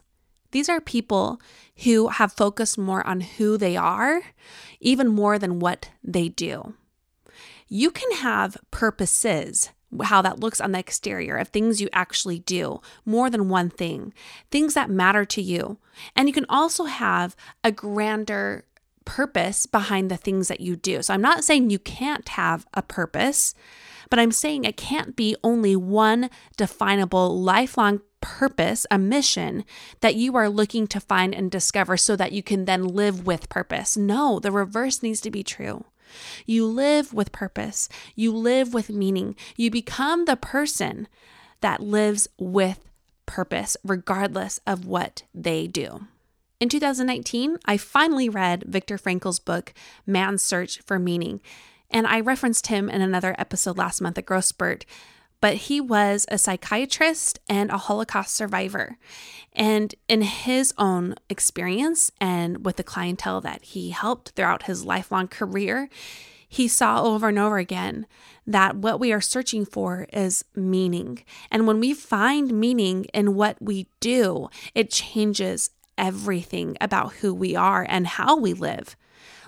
These 0.52 0.70
are 0.70 0.82
people 0.82 1.42
who 1.84 2.08
have 2.08 2.34
focused 2.34 2.78
more 2.78 3.06
on 3.06 3.22
who 3.22 3.58
they 3.58 3.76
are, 3.76 4.22
even 4.80 5.08
more 5.08 5.38
than 5.38 5.60
what 5.60 5.90
they 6.04 6.30
do. 6.30 6.74
You 7.68 7.92
can 7.92 8.12
have 8.18 8.58
purposes 8.72 9.72
how 10.04 10.22
that 10.22 10.40
looks 10.40 10.60
on 10.60 10.72
the 10.72 10.80
exterior 10.80 11.38
of 11.38 11.50
things 11.50 11.80
you 11.80 11.90
actually 11.94 12.40
do, 12.40 12.82
more 13.06 13.30
than 13.30 13.50
one 13.50 13.70
thing, 13.70 14.14
things 14.52 14.74
that 14.74 14.90
matter 14.90 15.26
to 15.26 15.42
you. 15.42 15.78
And 16.16 16.28
you 16.28 16.34
can 16.34 16.46
also 16.50 16.86
have 16.86 17.36
a 17.64 17.72
grander 17.72 18.66
purpose 19.06 19.66
behind 19.66 20.10
the 20.10 20.18
things 20.18 20.48
that 20.48 20.62
you 20.62 20.76
do. 20.76 21.02
So 21.02 21.14
I'm 21.14 21.22
not 21.22 21.44
saying 21.44 21.70
you 21.70 21.80
can't 21.80 22.28
have 22.30 22.66
a 22.74 22.82
purpose, 22.82 23.54
but 24.10 24.20
I'm 24.20 24.32
saying 24.32 24.64
it 24.64 24.78
can't 24.78 25.16
be 25.16 25.36
only 25.44 25.76
one 25.76 26.30
definable 26.58 27.40
lifelong 27.40 28.02
purpose, 28.26 28.88
a 28.90 28.98
mission 28.98 29.64
that 30.02 30.16
you 30.16 30.36
are 30.36 30.50
looking 30.50 30.88
to 30.88 31.00
find 31.00 31.36
and 31.36 31.52
discover 31.52 31.96
so 31.96 32.16
that 32.16 32.32
you 32.32 32.42
can 32.42 32.66
then 32.66 32.84
live 32.84 33.28
with 33.28 33.50
purpose. 33.50 33.96
No, 33.96 34.40
the 34.40 34.52
reverse 34.52 35.04
needs 35.04 35.22
to 35.22 35.30
be 35.30 35.44
true. 35.44 35.86
You 36.48 36.66
live 36.66 37.14
with 37.14 37.32
purpose, 37.32 37.88
you 38.16 38.32
live 38.32 38.74
with 38.74 38.90
meaning, 38.90 39.36
you 39.56 39.70
become 39.70 40.26
the 40.26 40.36
person 40.36 41.08
that 41.62 41.82
lives 41.82 42.28
with 42.40 42.80
purpose, 43.28 43.78
regardless 43.84 44.60
of 44.66 44.88
what 44.88 45.22
they 45.32 45.68
do. 45.68 46.08
In 46.60 46.68
2019, 46.68 47.60
I 47.66 47.78
finally 47.78 48.28
read 48.28 48.64
Viktor 48.64 48.98
Frankl's 48.98 49.40
book, 49.40 49.72
Man's 50.08 50.42
Search 50.42 50.82
for 50.82 50.98
Meaning, 50.98 51.42
and 51.92 52.08
I 52.08 52.22
referenced 52.22 52.68
him 52.68 52.90
in 52.90 53.02
another 53.02 53.36
episode 53.38 53.78
last 53.78 54.02
month 54.02 54.18
at 54.18 54.26
Growth 54.26 54.46
Spurt. 54.46 54.84
But 55.46 55.58
he 55.58 55.80
was 55.80 56.26
a 56.30 56.40
psychiatrist 56.40 57.40
and 57.48 57.70
a 57.70 57.78
Holocaust 57.78 58.34
survivor. 58.34 58.98
And 59.54 59.94
in 60.08 60.24
his 60.24 60.74
own 60.76 61.14
experience 61.30 62.12
and 62.20 62.66
with 62.66 62.78
the 62.78 62.84
clientele 62.84 63.42
that 63.42 63.62
he 63.62 63.92
helped 63.92 64.30
throughout 64.30 64.64
his 64.64 64.86
lifelong 64.86 65.28
career, 65.28 65.88
he 66.50 66.68
saw 66.68 67.04
over 67.04 67.28
and 67.28 67.38
over 67.38 67.60
again 67.60 68.08
that 68.48 68.78
what 68.78 69.00
we 69.00 69.14
are 69.14 69.22
searching 69.22 69.66
for 69.66 70.08
is 70.12 70.44
meaning. 70.56 71.24
And 71.52 71.68
when 71.68 71.80
we 71.80 71.94
find 71.94 72.60
meaning 72.60 73.06
in 73.14 73.36
what 73.36 73.62
we 73.62 73.86
do, 74.00 74.50
it 74.74 74.90
changes 74.90 75.70
everything 75.96 76.76
about 76.82 77.14
who 77.18 77.36
we 77.36 77.56
are 77.56 77.86
and 77.88 78.08
how 78.08 78.36
we 78.36 78.54
live. 78.54 78.96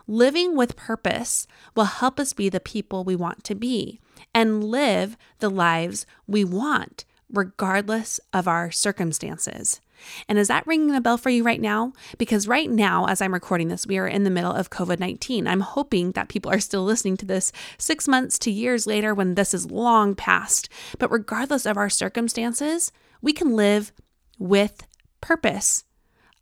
Living 0.07 0.55
with 0.55 0.77
purpose 0.77 1.47
will 1.75 1.85
help 1.85 2.17
us 2.17 2.31
be 2.31 2.47
the 2.47 2.61
people 2.61 3.03
we 3.03 3.15
want 3.15 3.43
to 3.43 3.55
be 3.55 3.99
and 4.33 4.63
live 4.63 5.17
the 5.39 5.49
lives 5.49 6.05
we 6.25 6.45
want, 6.45 7.03
regardless 7.29 8.17
of 8.31 8.47
our 8.47 8.71
circumstances. 8.71 9.81
And 10.29 10.37
is 10.37 10.47
that 10.47 10.65
ringing 10.65 10.95
a 10.95 11.01
bell 11.01 11.17
for 11.17 11.29
you 11.29 11.43
right 11.43 11.59
now? 11.59 11.91
Because 12.17 12.47
right 12.47 12.69
now, 12.69 13.05
as 13.07 13.21
I'm 13.21 13.33
recording 13.33 13.67
this, 13.67 13.85
we 13.85 13.97
are 13.97 14.07
in 14.07 14.23
the 14.23 14.29
middle 14.29 14.53
of 14.53 14.69
COVID 14.69 14.99
19. 14.99 15.45
I'm 15.45 15.59
hoping 15.59 16.13
that 16.13 16.29
people 16.29 16.51
are 16.51 16.59
still 16.59 16.83
listening 16.83 17.17
to 17.17 17.25
this 17.25 17.51
six 17.77 18.07
months 18.07 18.39
to 18.39 18.51
years 18.51 18.87
later 18.87 19.13
when 19.13 19.35
this 19.35 19.53
is 19.53 19.71
long 19.71 20.15
past. 20.15 20.69
But 20.99 21.11
regardless 21.11 21.65
of 21.65 21.77
our 21.77 21.89
circumstances, 21.89 22.91
we 23.21 23.33
can 23.33 23.55
live 23.55 23.91
with 24.39 24.85
purpose. 25.19 25.83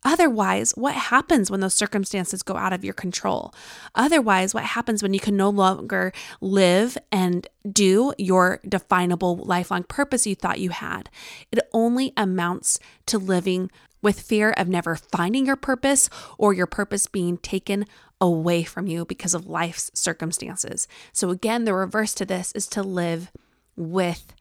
Otherwise, 0.06 0.70
what 0.76 0.94
happens 0.94 1.50
when 1.50 1.58
those 1.58 1.74
circumstances 1.74 2.44
go 2.44 2.56
out 2.56 2.72
of 2.72 2.84
your 2.84 2.94
control? 2.94 3.52
Otherwise, 3.96 4.54
what 4.54 4.62
happens 4.62 5.02
when 5.02 5.12
you 5.12 5.18
can 5.18 5.36
no 5.36 5.50
longer 5.50 6.12
live 6.40 6.96
and 7.10 7.48
do 7.68 8.12
your 8.16 8.60
definable 8.68 9.36
lifelong 9.36 9.82
purpose 9.82 10.24
you 10.24 10.36
thought 10.36 10.60
you 10.60 10.70
had? 10.70 11.10
It 11.50 11.58
only 11.72 12.12
amounts 12.16 12.78
to 13.06 13.18
living 13.18 13.68
with 14.00 14.20
fear 14.20 14.52
of 14.52 14.68
never 14.68 14.94
finding 14.94 15.44
your 15.44 15.56
purpose 15.56 16.08
or 16.38 16.54
your 16.54 16.68
purpose 16.68 17.08
being 17.08 17.36
taken 17.38 17.84
away 18.20 18.62
from 18.62 18.86
you 18.86 19.04
because 19.04 19.34
of 19.34 19.48
life's 19.48 19.90
circumstances. 19.92 20.86
So, 21.12 21.30
again, 21.30 21.64
the 21.64 21.74
reverse 21.74 22.14
to 22.14 22.24
this 22.24 22.52
is 22.52 22.68
to 22.68 22.82
live 22.84 23.32
with 23.74 24.32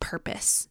purpose 0.00 0.66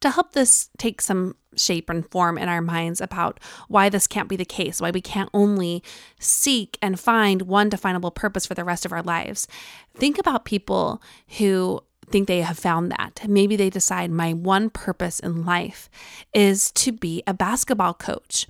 to 0.00 0.10
help 0.10 0.32
this 0.32 0.70
take 0.78 1.00
some 1.00 1.36
shape 1.56 1.90
and 1.90 2.08
form 2.10 2.38
in 2.38 2.48
our 2.48 2.62
minds 2.62 3.00
about 3.00 3.40
why 3.68 3.88
this 3.88 4.06
can't 4.06 4.28
be 4.28 4.36
the 4.36 4.44
case, 4.44 4.80
why 4.80 4.90
we 4.90 5.00
can't 5.00 5.30
only 5.34 5.82
seek 6.18 6.78
and 6.80 6.98
find 6.98 7.42
one 7.42 7.68
definable 7.68 8.10
purpose 8.10 8.46
for 8.46 8.54
the 8.54 8.64
rest 8.64 8.84
of 8.86 8.92
our 8.92 9.02
lives. 9.02 9.46
Think 9.94 10.18
about 10.18 10.44
people 10.44 11.02
who 11.38 11.82
think 12.08 12.26
they 12.28 12.42
have 12.42 12.58
found 12.58 12.90
that. 12.92 13.22
Maybe 13.28 13.56
they 13.56 13.70
decide 13.70 14.10
my 14.10 14.32
one 14.32 14.70
purpose 14.70 15.20
in 15.20 15.44
life 15.44 15.88
is 16.32 16.70
to 16.72 16.92
be 16.92 17.22
a 17.26 17.34
basketball 17.34 17.94
coach. 17.94 18.46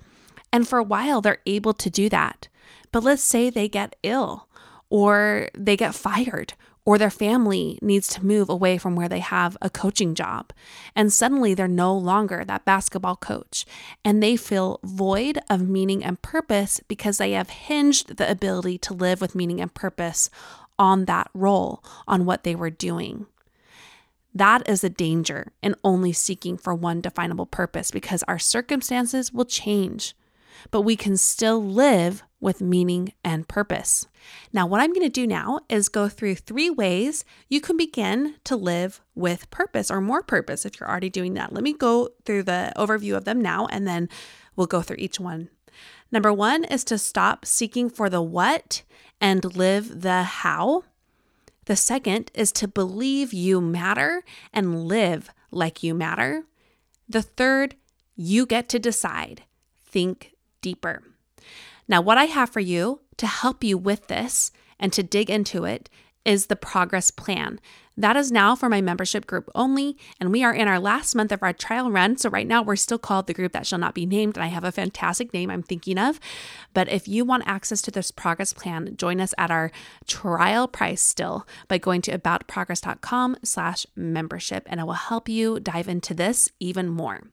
And 0.53 0.67
for 0.67 0.79
a 0.79 0.83
while, 0.83 1.21
they're 1.21 1.39
able 1.45 1.73
to 1.73 1.89
do 1.89 2.09
that. 2.09 2.47
But 2.91 3.03
let's 3.03 3.23
say 3.23 3.49
they 3.49 3.69
get 3.69 3.95
ill 4.03 4.47
or 4.89 5.49
they 5.55 5.77
get 5.77 5.95
fired 5.95 6.53
or 6.85 6.97
their 6.97 7.11
family 7.11 7.77
needs 7.81 8.07
to 8.07 8.25
move 8.25 8.49
away 8.49 8.77
from 8.77 8.95
where 8.95 9.09
they 9.09 9.19
have 9.19 9.55
a 9.61 9.69
coaching 9.69 10.15
job. 10.15 10.51
And 10.95 11.13
suddenly 11.13 11.53
they're 11.53 11.67
no 11.67 11.95
longer 11.95 12.43
that 12.43 12.65
basketball 12.65 13.15
coach. 13.15 13.65
And 14.03 14.21
they 14.21 14.35
feel 14.35 14.79
void 14.83 15.39
of 15.49 15.67
meaning 15.67 16.03
and 16.03 16.21
purpose 16.21 16.81
because 16.87 17.17
they 17.17 17.31
have 17.33 17.49
hinged 17.49 18.17
the 18.17 18.29
ability 18.29 18.77
to 18.79 18.93
live 18.93 19.21
with 19.21 19.35
meaning 19.35 19.61
and 19.61 19.73
purpose 19.73 20.29
on 20.79 21.05
that 21.05 21.29
role, 21.33 21.83
on 22.07 22.25
what 22.25 22.43
they 22.43 22.55
were 22.55 22.71
doing. 22.71 23.27
That 24.33 24.67
is 24.67 24.83
a 24.83 24.89
danger 24.89 25.51
in 25.61 25.75
only 25.83 26.13
seeking 26.13 26.57
for 26.57 26.73
one 26.73 27.01
definable 27.01 27.45
purpose 27.45 27.91
because 27.91 28.23
our 28.23 28.39
circumstances 28.39 29.31
will 29.31 29.45
change 29.45 30.15
but 30.69 30.81
we 30.81 30.95
can 30.95 31.17
still 31.17 31.63
live 31.63 32.23
with 32.41 32.59
meaning 32.59 33.13
and 33.23 33.47
purpose. 33.47 34.07
Now, 34.51 34.67
what 34.67 34.81
I'm 34.81 34.91
going 34.91 35.05
to 35.05 35.09
do 35.09 35.25
now 35.25 35.61
is 35.69 35.87
go 35.87 36.09
through 36.09 36.35
three 36.35 36.69
ways 36.69 37.23
you 37.47 37.61
can 37.61 37.77
begin 37.77 38.35
to 38.43 38.55
live 38.55 38.99
with 39.15 39.49
purpose 39.51 39.89
or 39.89 40.01
more 40.01 40.23
purpose 40.23 40.65
if 40.65 40.79
you're 40.79 40.89
already 40.89 41.09
doing 41.09 41.35
that. 41.35 41.53
Let 41.53 41.63
me 41.63 41.73
go 41.73 42.09
through 42.25 42.43
the 42.43 42.73
overview 42.75 43.15
of 43.15 43.25
them 43.25 43.39
now 43.41 43.67
and 43.67 43.87
then 43.87 44.09
we'll 44.55 44.67
go 44.67 44.81
through 44.81 44.97
each 44.99 45.19
one. 45.19 45.49
Number 46.11 46.33
one 46.33 46.65
is 46.65 46.83
to 46.85 46.97
stop 46.97 47.45
seeking 47.45 47.89
for 47.89 48.09
the 48.09 48.21
what 48.21 48.81
and 49.21 49.55
live 49.55 50.01
the 50.01 50.23
how. 50.23 50.83
The 51.65 51.75
second 51.75 52.31
is 52.33 52.51
to 52.53 52.67
believe 52.67 53.33
you 53.33 53.61
matter 53.61 54.23
and 54.51 54.87
live 54.87 55.29
like 55.51 55.83
you 55.83 55.93
matter. 55.93 56.43
The 57.07 57.21
third, 57.21 57.75
you 58.15 58.45
get 58.45 58.67
to 58.69 58.79
decide. 58.79 59.43
Think 59.85 60.33
deeper. 60.61 61.03
Now, 61.91 61.99
what 61.99 62.17
I 62.17 62.23
have 62.23 62.49
for 62.49 62.61
you 62.61 63.01
to 63.17 63.27
help 63.27 63.65
you 63.65 63.77
with 63.77 64.07
this 64.07 64.53
and 64.79 64.93
to 64.93 65.03
dig 65.03 65.29
into 65.29 65.65
it 65.65 65.89
is 66.23 66.45
the 66.45 66.55
progress 66.55 67.11
plan. 67.11 67.59
That 67.97 68.15
is 68.15 68.31
now 68.31 68.55
for 68.55 68.69
my 68.69 68.79
membership 68.79 69.27
group 69.27 69.49
only, 69.53 69.97
and 70.17 70.31
we 70.31 70.41
are 70.41 70.53
in 70.53 70.69
our 70.69 70.79
last 70.79 71.15
month 71.15 71.33
of 71.33 71.43
our 71.43 71.51
trial 71.51 71.91
run. 71.91 72.15
So, 72.15 72.29
right 72.29 72.47
now, 72.47 72.63
we're 72.63 72.77
still 72.77 72.97
called 72.97 73.27
the 73.27 73.33
group 73.33 73.51
that 73.51 73.67
shall 73.67 73.77
not 73.77 73.93
be 73.93 74.05
named, 74.05 74.37
and 74.37 74.43
I 74.45 74.47
have 74.47 74.63
a 74.63 74.71
fantastic 74.71 75.33
name 75.33 75.51
I'm 75.51 75.63
thinking 75.63 75.97
of. 75.97 76.17
But 76.73 76.87
if 76.87 77.09
you 77.09 77.25
want 77.25 77.43
access 77.45 77.81
to 77.81 77.91
this 77.91 78.09
progress 78.09 78.53
plan, 78.53 78.95
join 78.95 79.19
us 79.19 79.33
at 79.37 79.51
our 79.51 79.69
trial 80.07 80.69
price 80.69 81.01
still 81.01 81.45
by 81.67 81.77
going 81.77 82.01
to 82.03 82.17
aboutprogress.com 82.17 83.35
slash 83.43 83.85
membership, 83.97 84.63
and 84.67 84.79
it 84.79 84.85
will 84.85 84.93
help 84.93 85.27
you 85.27 85.59
dive 85.59 85.89
into 85.89 86.13
this 86.13 86.49
even 86.61 86.87
more. 86.87 87.23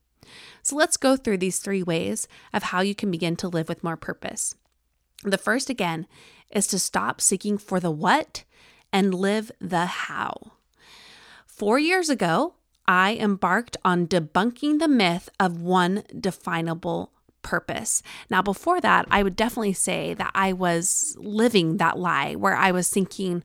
So 0.63 0.77
let's 0.77 0.97
go 0.97 1.17
through 1.17 1.39
these 1.39 1.59
three 1.59 1.83
ways 1.83 2.29
of 2.53 2.65
how 2.65 2.81
you 2.81 2.95
can 2.95 3.11
begin 3.11 3.37
to 3.37 3.49
live 3.49 3.69
with 3.69 3.85
more 3.85 3.97
purpose. 3.97 4.55
The 5.25 5.39
first, 5.39 5.69
again, 5.71 6.07
is 6.51 6.67
to 6.69 6.79
stop 6.79 7.21
seeking 7.21 7.59
for 7.59 7.81
the 7.81 7.91
what 7.91 8.45
and 8.93 9.15
live 9.15 9.51
the 9.61 9.87
how. 9.87 10.53
Four 11.47 11.79
years 11.79 12.09
ago, 12.09 12.55
I 12.87 13.15
embarked 13.15 13.77
on 13.85 14.07
debunking 14.07 14.79
the 14.79 14.89
myth 14.89 15.29
of 15.39 15.61
one 15.61 16.05
definable 16.19 17.13
purpose. 17.43 18.03
Now, 18.31 18.43
before 18.43 18.81
that, 18.81 19.07
I 19.11 19.23
would 19.23 19.37
definitely 19.37 19.75
say 19.75 20.15
that 20.15 20.31
I 20.35 20.53
was 20.53 21.17
living 21.19 21.77
that 21.77 21.99
lie 21.99 22.35
where 22.35 22.57
I 22.57 22.73
was 22.73 22.89
thinking, 22.89 23.43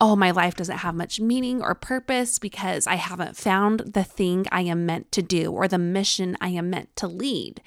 oh, 0.00 0.14
my 0.14 0.30
life 0.30 0.54
doesn't 0.54 0.78
have 0.78 0.94
much 0.94 1.18
meaning 1.18 1.60
or 1.60 1.74
purpose 1.74 2.38
because 2.38 2.86
I 2.86 2.94
haven't 2.94 3.36
found 3.36 3.80
the 3.80 4.04
thing 4.04 4.46
I 4.52 4.60
am 4.62 4.86
meant 4.86 5.10
to 5.12 5.22
do 5.22 5.50
or 5.50 5.66
the 5.66 5.78
mission 5.78 6.36
I 6.40 6.50
am 6.50 6.70
meant 6.70 6.94
to 6.96 7.08
lead. 7.08 7.60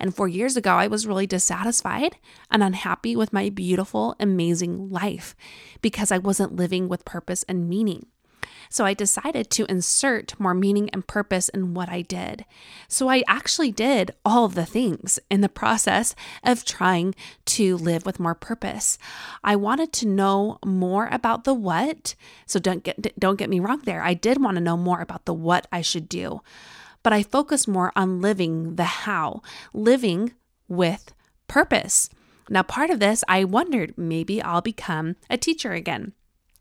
And 0.00 0.14
four 0.14 0.26
years 0.26 0.56
ago, 0.56 0.72
I 0.72 0.86
was 0.86 1.06
really 1.06 1.26
dissatisfied 1.26 2.16
and 2.50 2.62
unhappy 2.62 3.14
with 3.14 3.32
my 3.32 3.50
beautiful, 3.50 4.16
amazing 4.18 4.88
life 4.88 5.36
because 5.82 6.10
I 6.10 6.18
wasn't 6.18 6.56
living 6.56 6.88
with 6.88 7.04
purpose 7.04 7.44
and 7.46 7.68
meaning. 7.68 8.06
So 8.70 8.84
I 8.84 8.94
decided 8.94 9.50
to 9.50 9.66
insert 9.70 10.38
more 10.38 10.54
meaning 10.54 10.90
and 10.90 11.06
purpose 11.06 11.48
in 11.48 11.74
what 11.74 11.88
I 11.88 12.02
did. 12.02 12.44
So 12.88 13.08
I 13.08 13.22
actually 13.26 13.70
did 13.70 14.12
all 14.24 14.48
the 14.48 14.66
things 14.66 15.18
in 15.30 15.40
the 15.40 15.48
process 15.48 16.14
of 16.44 16.64
trying 16.64 17.14
to 17.46 17.76
live 17.76 18.06
with 18.06 18.20
more 18.20 18.34
purpose. 18.34 18.98
I 19.44 19.56
wanted 19.56 19.92
to 19.94 20.08
know 20.08 20.58
more 20.64 21.08
about 21.10 21.44
the 21.44 21.54
what. 21.54 22.14
So 22.46 22.58
don't 22.58 22.82
get 22.82 23.18
don't 23.18 23.38
get 23.38 23.50
me 23.50 23.60
wrong 23.60 23.82
there. 23.84 24.02
I 24.02 24.14
did 24.14 24.42
want 24.42 24.56
to 24.56 24.62
know 24.62 24.76
more 24.76 25.00
about 25.00 25.24
the 25.24 25.34
what 25.34 25.66
I 25.72 25.82
should 25.82 26.08
do. 26.08 26.40
But 27.02 27.12
I 27.12 27.22
focused 27.22 27.68
more 27.68 27.92
on 27.94 28.20
living 28.20 28.74
the 28.74 28.84
how, 28.84 29.42
living 29.72 30.32
with 30.66 31.14
purpose. 31.46 32.10
Now, 32.48 32.62
part 32.62 32.90
of 32.90 33.00
this, 33.00 33.24
I 33.28 33.44
wondered 33.44 33.96
maybe 33.96 34.42
I'll 34.42 34.60
become 34.60 35.16
a 35.28 35.36
teacher 35.36 35.72
again. 35.72 36.12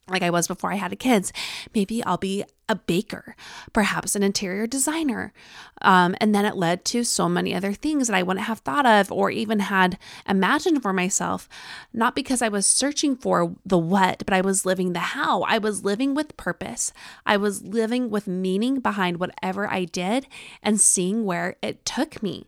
Like 0.07 0.21
I 0.21 0.29
was 0.29 0.47
before 0.47 0.71
I 0.71 0.75
had 0.75 0.97
kids. 0.99 1.33
Maybe 1.73 2.03
I'll 2.03 2.17
be 2.17 2.43
a 2.69 2.75
baker, 2.75 3.35
perhaps 3.73 4.15
an 4.15 4.23
interior 4.23 4.67
designer. 4.67 5.33
Um, 5.81 6.15
and 6.19 6.33
then 6.33 6.45
it 6.45 6.55
led 6.55 6.85
to 6.85 7.03
so 7.03 7.27
many 7.27 7.53
other 7.53 7.73
things 7.73 8.07
that 8.07 8.15
I 8.15 8.23
wouldn't 8.23 8.45
have 8.45 8.59
thought 8.59 8.85
of 8.85 9.11
or 9.11 9.31
even 9.31 9.59
had 9.59 9.97
imagined 10.27 10.81
for 10.81 10.93
myself, 10.93 11.49
not 11.93 12.15
because 12.15 12.41
I 12.41 12.49
was 12.49 12.65
searching 12.65 13.15
for 13.15 13.55
the 13.65 13.77
what, 13.77 14.23
but 14.25 14.33
I 14.33 14.41
was 14.41 14.65
living 14.65 14.93
the 14.93 14.99
how. 14.99 15.41
I 15.43 15.57
was 15.57 15.83
living 15.83 16.13
with 16.13 16.37
purpose. 16.37 16.93
I 17.25 17.37
was 17.37 17.63
living 17.63 18.09
with 18.09 18.27
meaning 18.27 18.79
behind 18.79 19.19
whatever 19.19 19.67
I 19.69 19.85
did 19.85 20.27
and 20.61 20.79
seeing 20.79 21.25
where 21.25 21.55
it 21.61 21.85
took 21.85 22.21
me. 22.21 22.47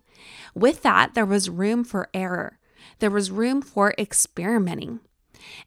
With 0.53 0.81
that, 0.83 1.13
there 1.13 1.25
was 1.25 1.49
room 1.49 1.83
for 1.83 2.09
error. 2.13 2.59
There 2.99 3.11
was 3.11 3.29
room 3.29 3.61
for 3.61 3.93
experimenting. 3.97 4.99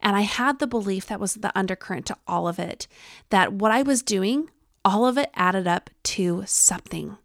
And 0.01 0.17
I 0.17 0.23
had 0.23 0.59
the 0.59 0.67
belief 0.67 1.07
that 1.07 1.21
was 1.21 1.35
the 1.35 1.57
undercurrent 1.59 2.07
to 2.07 2.17
all 2.27 2.49
of 2.49 2.59
it 2.59 2.87
that 3.31 3.53
what 3.53 3.73
I 3.73 3.83
was 3.83 4.03
doing, 4.03 4.51
all 4.85 5.07
of 5.07 5.19
it 5.19 5.31
added 5.35 5.67
up 5.67 5.91
to 6.05 6.45
something. 6.47 7.19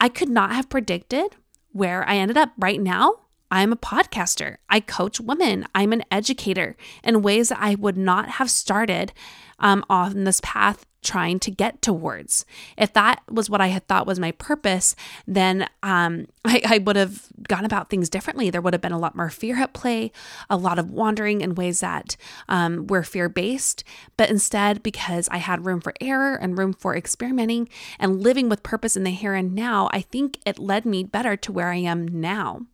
I 0.00 0.08
could 0.08 0.28
not 0.28 0.52
have 0.52 0.68
predicted 0.68 1.36
where 1.72 2.08
I 2.08 2.16
ended 2.16 2.36
up 2.36 2.52
right 2.58 2.80
now. 2.80 3.20
I'm 3.50 3.72
a 3.72 3.76
podcaster. 3.76 4.56
I 4.68 4.80
coach 4.80 5.20
women. 5.20 5.66
I'm 5.74 5.92
an 5.92 6.04
educator 6.10 6.76
in 7.02 7.22
ways 7.22 7.50
that 7.50 7.58
I 7.60 7.74
would 7.74 7.96
not 7.96 8.30
have 8.30 8.50
started 8.50 9.12
um, 9.58 9.84
on 9.88 10.24
this 10.24 10.40
path 10.42 10.84
trying 11.04 11.38
to 11.40 11.50
get 11.50 11.80
towards. 11.82 12.44
If 12.76 12.92
that 12.94 13.22
was 13.30 13.48
what 13.48 13.60
I 13.60 13.68
had 13.68 13.86
thought 13.86 14.06
was 14.06 14.18
my 14.18 14.32
purpose, 14.32 14.96
then 15.26 15.68
um, 15.82 16.26
I, 16.44 16.62
I, 16.66 16.78
would 16.78 16.96
have 16.96 17.26
gone 17.48 17.64
about 17.64 17.90
things 17.90 18.08
differently. 18.08 18.50
There 18.50 18.60
would 18.60 18.74
have 18.74 18.80
been 18.80 18.92
a 18.92 18.98
lot 18.98 19.14
more 19.14 19.30
fear 19.30 19.60
at 19.60 19.72
play, 19.72 20.10
a 20.50 20.56
lot 20.56 20.78
of 20.78 20.90
wandering 20.90 21.40
in 21.40 21.54
ways 21.54 21.80
that 21.80 22.16
um, 22.48 22.86
were 22.86 23.02
fear 23.02 23.28
based. 23.28 23.84
But 24.16 24.30
instead, 24.30 24.82
because 24.82 25.28
I 25.28 25.36
had 25.36 25.66
room 25.66 25.80
for 25.80 25.94
error 26.00 26.34
and 26.34 26.58
room 26.58 26.72
for 26.72 26.96
experimenting 26.96 27.68
and 27.98 28.22
living 28.22 28.48
with 28.48 28.62
purpose 28.62 28.96
in 28.96 29.04
the 29.04 29.10
here 29.10 29.34
and 29.34 29.54
now, 29.54 29.88
I 29.92 30.00
think 30.00 30.40
it 30.44 30.58
led 30.58 30.84
me 30.84 31.04
better 31.04 31.36
to 31.36 31.52
where 31.52 31.70
I 31.70 31.76
am 31.76 32.08
now. 32.08 32.66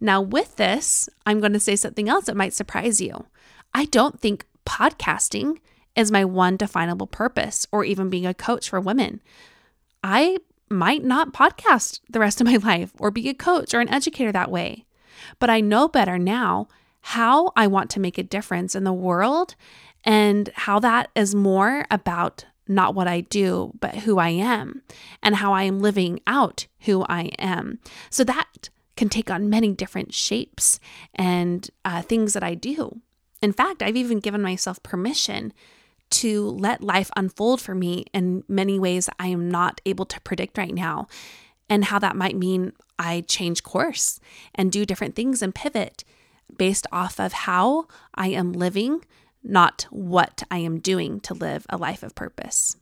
Now, 0.00 0.20
with 0.20 0.56
this, 0.56 1.08
I'm 1.26 1.40
going 1.40 1.52
to 1.52 1.60
say 1.60 1.76
something 1.76 2.08
else 2.08 2.26
that 2.26 2.36
might 2.36 2.54
surprise 2.54 3.00
you. 3.00 3.26
I 3.74 3.84
don't 3.84 4.18
think 4.18 4.46
podcasting 4.64 5.58
is 5.96 6.10
my 6.10 6.24
one 6.24 6.56
definable 6.56 7.06
purpose 7.06 7.66
or 7.72 7.84
even 7.84 8.10
being 8.10 8.26
a 8.26 8.34
coach 8.34 8.68
for 8.70 8.80
women. 8.80 9.20
I 10.02 10.38
might 10.70 11.04
not 11.04 11.32
podcast 11.32 12.00
the 12.08 12.20
rest 12.20 12.40
of 12.40 12.46
my 12.46 12.56
life 12.62 12.92
or 12.98 13.10
be 13.10 13.28
a 13.28 13.34
coach 13.34 13.74
or 13.74 13.80
an 13.80 13.88
educator 13.88 14.32
that 14.32 14.50
way, 14.50 14.84
but 15.38 15.50
I 15.50 15.60
know 15.60 15.88
better 15.88 16.18
now 16.18 16.68
how 17.02 17.52
I 17.56 17.66
want 17.66 17.90
to 17.90 18.00
make 18.00 18.18
a 18.18 18.22
difference 18.22 18.74
in 18.74 18.84
the 18.84 18.92
world 18.92 19.56
and 20.04 20.50
how 20.54 20.78
that 20.80 21.10
is 21.14 21.34
more 21.34 21.86
about 21.90 22.44
not 22.68 22.94
what 22.94 23.08
I 23.08 23.22
do, 23.22 23.72
but 23.80 23.96
who 23.96 24.18
I 24.18 24.28
am 24.28 24.82
and 25.22 25.36
how 25.36 25.52
I 25.52 25.64
am 25.64 25.80
living 25.80 26.20
out 26.26 26.66
who 26.80 27.04
I 27.08 27.30
am. 27.38 27.80
So 28.10 28.22
that 28.24 28.70
can 28.96 29.08
take 29.08 29.30
on 29.30 29.50
many 29.50 29.72
different 29.72 30.14
shapes 30.14 30.78
and 31.14 31.68
uh, 31.84 32.02
things 32.02 32.32
that 32.34 32.44
I 32.44 32.54
do. 32.54 33.00
In 33.42 33.52
fact, 33.52 33.82
I've 33.82 33.96
even 33.96 34.20
given 34.20 34.42
myself 34.42 34.82
permission 34.82 35.52
to 36.10 36.42
let 36.50 36.82
life 36.82 37.10
unfold 37.16 37.60
for 37.60 37.74
me 37.74 38.04
in 38.12 38.44
many 38.48 38.78
ways 38.78 39.08
I 39.18 39.28
am 39.28 39.50
not 39.50 39.80
able 39.86 40.04
to 40.06 40.20
predict 40.20 40.58
right 40.58 40.74
now, 40.74 41.06
and 41.68 41.84
how 41.84 41.98
that 42.00 42.16
might 42.16 42.36
mean 42.36 42.72
I 42.98 43.22
change 43.22 43.62
course 43.62 44.20
and 44.54 44.70
do 44.70 44.84
different 44.84 45.14
things 45.14 45.40
and 45.40 45.54
pivot 45.54 46.04
based 46.56 46.86
off 46.92 47.18
of 47.20 47.32
how 47.32 47.86
I 48.14 48.28
am 48.28 48.52
living, 48.52 49.04
not 49.42 49.86
what 49.90 50.42
I 50.50 50.58
am 50.58 50.80
doing 50.80 51.20
to 51.20 51.34
live 51.34 51.66
a 51.70 51.76
life 51.76 52.02
of 52.02 52.14
purpose. 52.14 52.76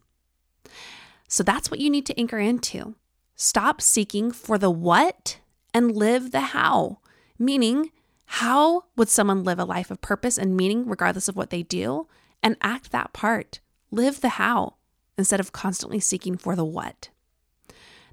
So 1.29 1.43
that's 1.43 1.71
what 1.71 1.81
you 1.81 1.91
need 1.91 2.07
to 2.07 2.19
anchor 2.19 2.39
into. 2.39 2.95
Stop 3.37 3.81
seeking 3.81 4.33
for 4.33 4.59
the 4.59 4.71
what 4.71 5.39
and 5.75 5.95
live 5.95 6.33
the 6.33 6.41
how, 6.41 6.99
meaning, 7.39 7.93
how 8.25 8.85
would 8.97 9.09
someone 9.09 9.45
live 9.45 9.59
a 9.59 9.65
life 9.65 9.91
of 9.91 10.01
purpose 10.01 10.39
and 10.39 10.57
meaning 10.57 10.89
regardless 10.89 11.29
of 11.29 11.37
what 11.37 11.51
they 11.51 11.63
do? 11.63 12.09
And 12.43 12.57
act 12.61 12.93
that 12.93 13.13
part. 13.13 13.61
Live 13.91 14.21
the 14.21 14.31
how 14.31 14.75
instead 15.17 15.41
of 15.41 15.53
constantly 15.53 16.01
seeking 16.01 16.37
for 16.37 16.55
the 16.55 16.65
what. 16.65 17.09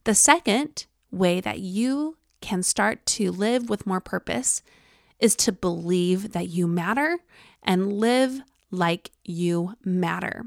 The 0.04 0.16
second 0.16 0.86
way 1.12 1.40
that 1.42 1.60
you 1.60 2.18
can 2.42 2.64
start 2.64 3.06
to 3.06 3.32
live 3.32 3.70
with 3.70 3.88
more 3.88 4.02
purpose 4.02 4.62
is 5.20 5.36
to 5.36 5.52
believe 5.52 6.34
that 6.34 6.50
you 6.50 6.68
matter 6.68 7.20
and 7.64 7.94
live 7.94 8.42
like 8.72 9.12
you 9.24 9.76
matter. 9.84 10.46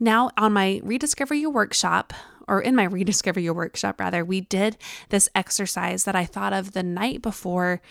Now, 0.00 0.30
on 0.36 0.52
my 0.52 0.80
Rediscover 0.84 1.34
Your 1.34 1.50
workshop, 1.50 2.12
or 2.46 2.60
in 2.60 2.76
my 2.76 2.84
Rediscover 2.84 3.40
Your 3.40 3.54
workshop, 3.54 4.00
rather, 4.00 4.24
we 4.24 4.40
did 4.40 4.78
this 5.08 5.28
exercise 5.34 6.04
that 6.04 6.16
I 6.16 6.24
thought 6.24 6.52
of 6.52 6.72
the 6.72 6.82
night 6.82 7.20
before 7.20 7.82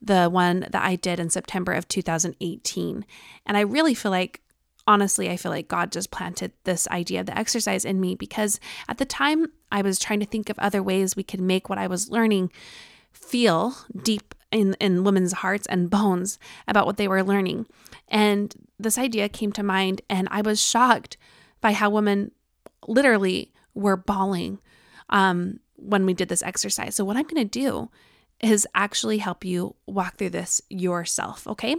the 0.00 0.28
one 0.28 0.60
that 0.70 0.82
I 0.82 0.96
did 0.96 1.18
in 1.18 1.30
September 1.30 1.72
of 1.72 1.88
2018. 1.88 3.04
And 3.46 3.56
I 3.56 3.60
really 3.60 3.94
feel 3.94 4.10
like, 4.10 4.40
honestly, 4.86 5.30
I 5.30 5.36
feel 5.36 5.50
like 5.50 5.68
God 5.68 5.92
just 5.92 6.10
planted 6.10 6.52
this 6.64 6.86
idea 6.88 7.20
of 7.20 7.26
the 7.26 7.38
exercise 7.38 7.84
in 7.84 8.00
me 8.00 8.14
because 8.14 8.60
at 8.88 8.98
the 8.98 9.04
time 9.04 9.46
I 9.72 9.82
was 9.82 9.98
trying 9.98 10.20
to 10.20 10.26
think 10.26 10.50
of 10.50 10.58
other 10.58 10.82
ways 10.82 11.16
we 11.16 11.22
could 11.22 11.40
make 11.40 11.68
what 11.68 11.78
I 11.78 11.86
was 11.86 12.10
learning 12.10 12.52
feel 13.12 13.74
deep 14.02 14.34
in, 14.54 14.74
in 14.74 15.04
women's 15.04 15.32
hearts 15.32 15.66
and 15.66 15.90
bones 15.90 16.38
about 16.68 16.86
what 16.86 16.96
they 16.96 17.08
were 17.08 17.24
learning. 17.24 17.66
And 18.08 18.54
this 18.78 18.98
idea 18.98 19.28
came 19.28 19.52
to 19.52 19.62
mind, 19.62 20.02
and 20.08 20.28
I 20.30 20.42
was 20.42 20.62
shocked 20.62 21.16
by 21.60 21.72
how 21.72 21.90
women 21.90 22.30
literally 22.86 23.52
were 23.74 23.96
bawling 23.96 24.60
um, 25.10 25.60
when 25.76 26.06
we 26.06 26.14
did 26.14 26.28
this 26.28 26.42
exercise. 26.42 26.94
So, 26.94 27.04
what 27.04 27.16
I'm 27.16 27.24
going 27.24 27.42
to 27.42 27.44
do 27.44 27.90
is 28.50 28.66
actually 28.74 29.18
help 29.18 29.44
you 29.44 29.74
walk 29.86 30.16
through 30.16 30.30
this 30.30 30.60
yourself, 30.68 31.46
okay? 31.46 31.76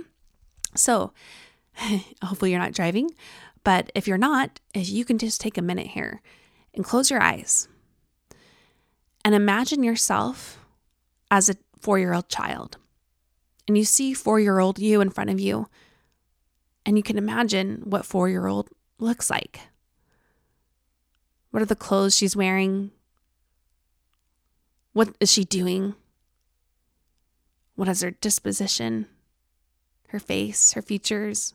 So, 0.76 1.14
hopefully 2.24 2.52
you're 2.52 2.60
not 2.60 2.74
driving, 2.74 3.12
but 3.64 3.92
if 3.96 4.08
you're 4.08 4.18
not, 4.18 4.60
you 4.74 5.06
can 5.06 5.18
just 5.18 5.42
take 5.42 5.58
a 5.58 5.62
minute 5.62 5.88
here 5.88 6.22
and 6.74 6.84
close 6.84 7.10
your 7.10 7.22
eyes 7.22 7.68
and 9.26 9.34
imagine 9.34 9.84
yourself 9.84 10.64
as 11.32 11.50
a 11.50 11.56
four 11.80 11.98
year 11.98 12.14
old 12.14 12.30
child. 12.30 12.78
And 13.68 13.76
you 13.78 13.84
see 13.84 14.14
four 14.14 14.40
year 14.40 14.60
old 14.60 14.78
you 14.78 15.02
in 15.02 15.10
front 15.10 15.32
of 15.32 15.40
you, 15.40 15.68
and 16.86 16.96
you 16.96 17.04
can 17.04 17.18
imagine 17.18 17.82
what 17.86 18.06
four 18.06 18.30
year 18.30 18.46
old 18.46 18.70
looks 19.00 19.30
like. 19.30 19.62
What 21.50 21.64
are 21.64 21.66
the 21.66 21.76
clothes 21.76 22.16
she's 22.16 22.36
wearing? 22.36 22.92
What 24.94 25.16
is 25.20 25.32
she 25.32 25.44
doing? 25.44 25.96
What 27.76 27.90
is 27.90 28.02
her 28.02 28.12
disposition, 28.12 29.08
her 30.10 30.20
face, 30.20 30.74
her 30.74 30.82
features, 30.82 31.54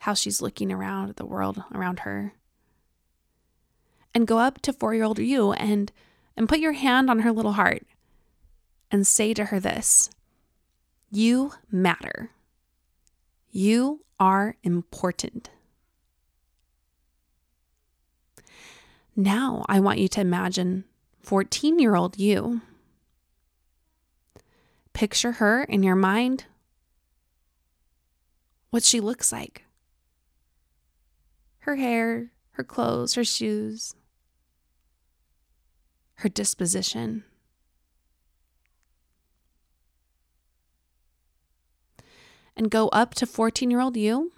how 0.00 0.14
she's 0.14 0.42
looking 0.42 0.72
around 0.72 1.08
at 1.08 1.16
the 1.16 1.24
world 1.24 1.62
around 1.72 2.00
her? 2.00 2.34
And 4.12 4.26
go 4.26 4.38
up 4.38 4.60
to 4.62 4.72
four 4.72 4.94
year 4.94 5.04
old 5.04 5.18
you 5.18 5.52
and, 5.52 5.92
and 6.36 6.48
put 6.48 6.58
your 6.58 6.72
hand 6.72 7.10
on 7.10 7.20
her 7.20 7.32
little 7.32 7.52
heart 7.52 7.86
and 8.90 9.06
say 9.06 9.34
to 9.34 9.46
her 9.46 9.60
this 9.60 10.10
You 11.10 11.52
matter. 11.70 12.30
You 13.50 14.04
are 14.18 14.56
important. 14.62 15.50
Now 19.16 19.64
I 19.68 19.78
want 19.78 20.00
you 20.00 20.08
to 20.08 20.20
imagine 20.20 20.84
14 21.20 21.78
year 21.78 21.94
old 21.94 22.18
you 22.18 22.62
Picture 24.94 25.32
her 25.32 25.64
in 25.64 25.82
your 25.82 25.96
mind, 25.96 26.46
what 28.70 28.82
she 28.82 29.00
looks 29.00 29.30
like 29.30 29.64
her 31.58 31.76
hair, 31.76 32.30
her 32.52 32.64
clothes, 32.64 33.14
her 33.14 33.24
shoes, 33.24 33.94
her 36.16 36.28
disposition. 36.28 37.24
And 42.56 42.70
go 42.70 42.88
up 42.88 43.14
to 43.14 43.26
14 43.26 43.70
year 43.70 43.80
old 43.80 43.96
you. 43.96 44.32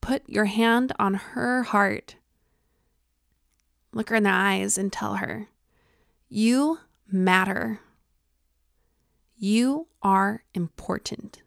Put 0.00 0.28
your 0.28 0.44
hand 0.44 0.92
on 0.98 1.14
her 1.14 1.64
heart. 1.64 2.16
Look 3.92 4.10
her 4.10 4.16
in 4.16 4.22
the 4.22 4.30
eyes 4.30 4.78
and 4.78 4.92
tell 4.92 5.16
her, 5.16 5.48
You 6.28 6.80
matter. 7.10 7.80
You 9.38 9.88
are 10.02 10.44
important. 10.54 11.42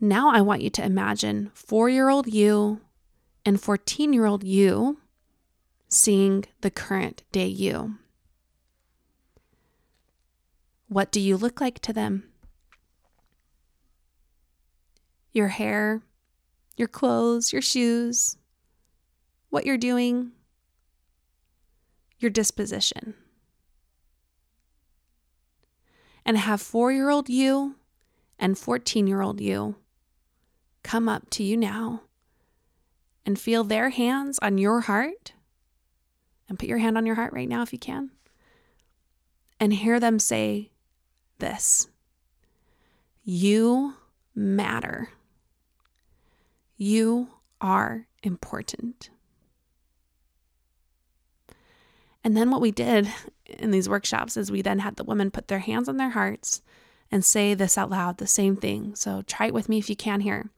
Now 0.00 0.30
I 0.30 0.40
want 0.40 0.62
you 0.62 0.70
to 0.70 0.84
imagine 0.84 1.50
four 1.54 1.88
year 1.88 2.08
old 2.08 2.26
you 2.26 2.80
and 3.44 3.60
14 3.60 4.12
year 4.12 4.24
old 4.24 4.42
you 4.42 4.98
seeing 5.88 6.44
the 6.62 6.70
current 6.70 7.22
day 7.32 7.46
you. 7.46 7.98
What 10.88 11.12
do 11.12 11.20
you 11.20 11.36
look 11.36 11.60
like 11.60 11.80
to 11.80 11.92
them? 11.92 12.24
Your 15.32 15.48
hair, 15.48 16.02
your 16.76 16.88
clothes, 16.88 17.52
your 17.52 17.62
shoes, 17.62 18.36
what 19.50 19.66
you're 19.66 19.78
doing, 19.78 20.32
your 22.22 22.30
disposition. 22.30 23.14
And 26.24 26.38
have 26.38 26.60
four 26.60 26.92
year 26.92 27.10
old 27.10 27.28
you 27.28 27.76
and 28.38 28.56
14 28.56 29.06
year 29.06 29.20
old 29.20 29.40
you 29.40 29.76
come 30.82 31.08
up 31.08 31.30
to 31.30 31.42
you 31.42 31.56
now 31.56 32.02
and 33.24 33.38
feel 33.38 33.64
their 33.64 33.90
hands 33.90 34.38
on 34.42 34.58
your 34.58 34.82
heart. 34.82 35.32
And 36.48 36.58
put 36.58 36.68
your 36.68 36.78
hand 36.78 36.98
on 36.98 37.06
your 37.06 37.14
heart 37.14 37.32
right 37.32 37.48
now 37.48 37.62
if 37.62 37.72
you 37.72 37.78
can. 37.78 38.10
And 39.58 39.72
hear 39.72 39.98
them 39.98 40.18
say 40.18 40.70
this 41.38 41.88
You 43.24 43.94
matter. 44.34 45.10
You 46.76 47.28
are 47.60 48.06
important. 48.22 49.10
And 52.24 52.36
then 52.36 52.50
what 52.50 52.60
we 52.60 52.70
did 52.70 53.12
in 53.46 53.70
these 53.70 53.88
workshops 53.88 54.36
is 54.36 54.50
we 54.50 54.62
then 54.62 54.78
had 54.78 54.96
the 54.96 55.04
women 55.04 55.30
put 55.30 55.48
their 55.48 55.58
hands 55.58 55.88
on 55.88 55.96
their 55.96 56.10
hearts 56.10 56.62
and 57.10 57.24
say 57.24 57.54
this 57.54 57.76
out 57.76 57.90
loud, 57.90 58.18
the 58.18 58.26
same 58.26 58.56
thing. 58.56 58.94
So 58.94 59.22
try 59.22 59.46
it 59.46 59.54
with 59.54 59.68
me 59.68 59.78
if 59.78 59.90
you 59.90 59.96
can 59.96 60.20
here. 60.20 60.50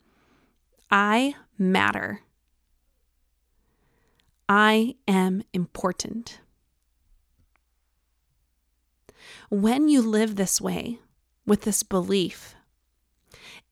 I 0.91 1.35
matter. 1.59 2.21
I 4.49 4.97
am 5.09 5.43
important. 5.53 6.41
When 9.51 9.89
you 9.89 10.03
live 10.03 10.37
this 10.37 10.61
way, 10.61 10.99
with 11.47 11.63
this 11.63 11.83
belief, 11.83 12.55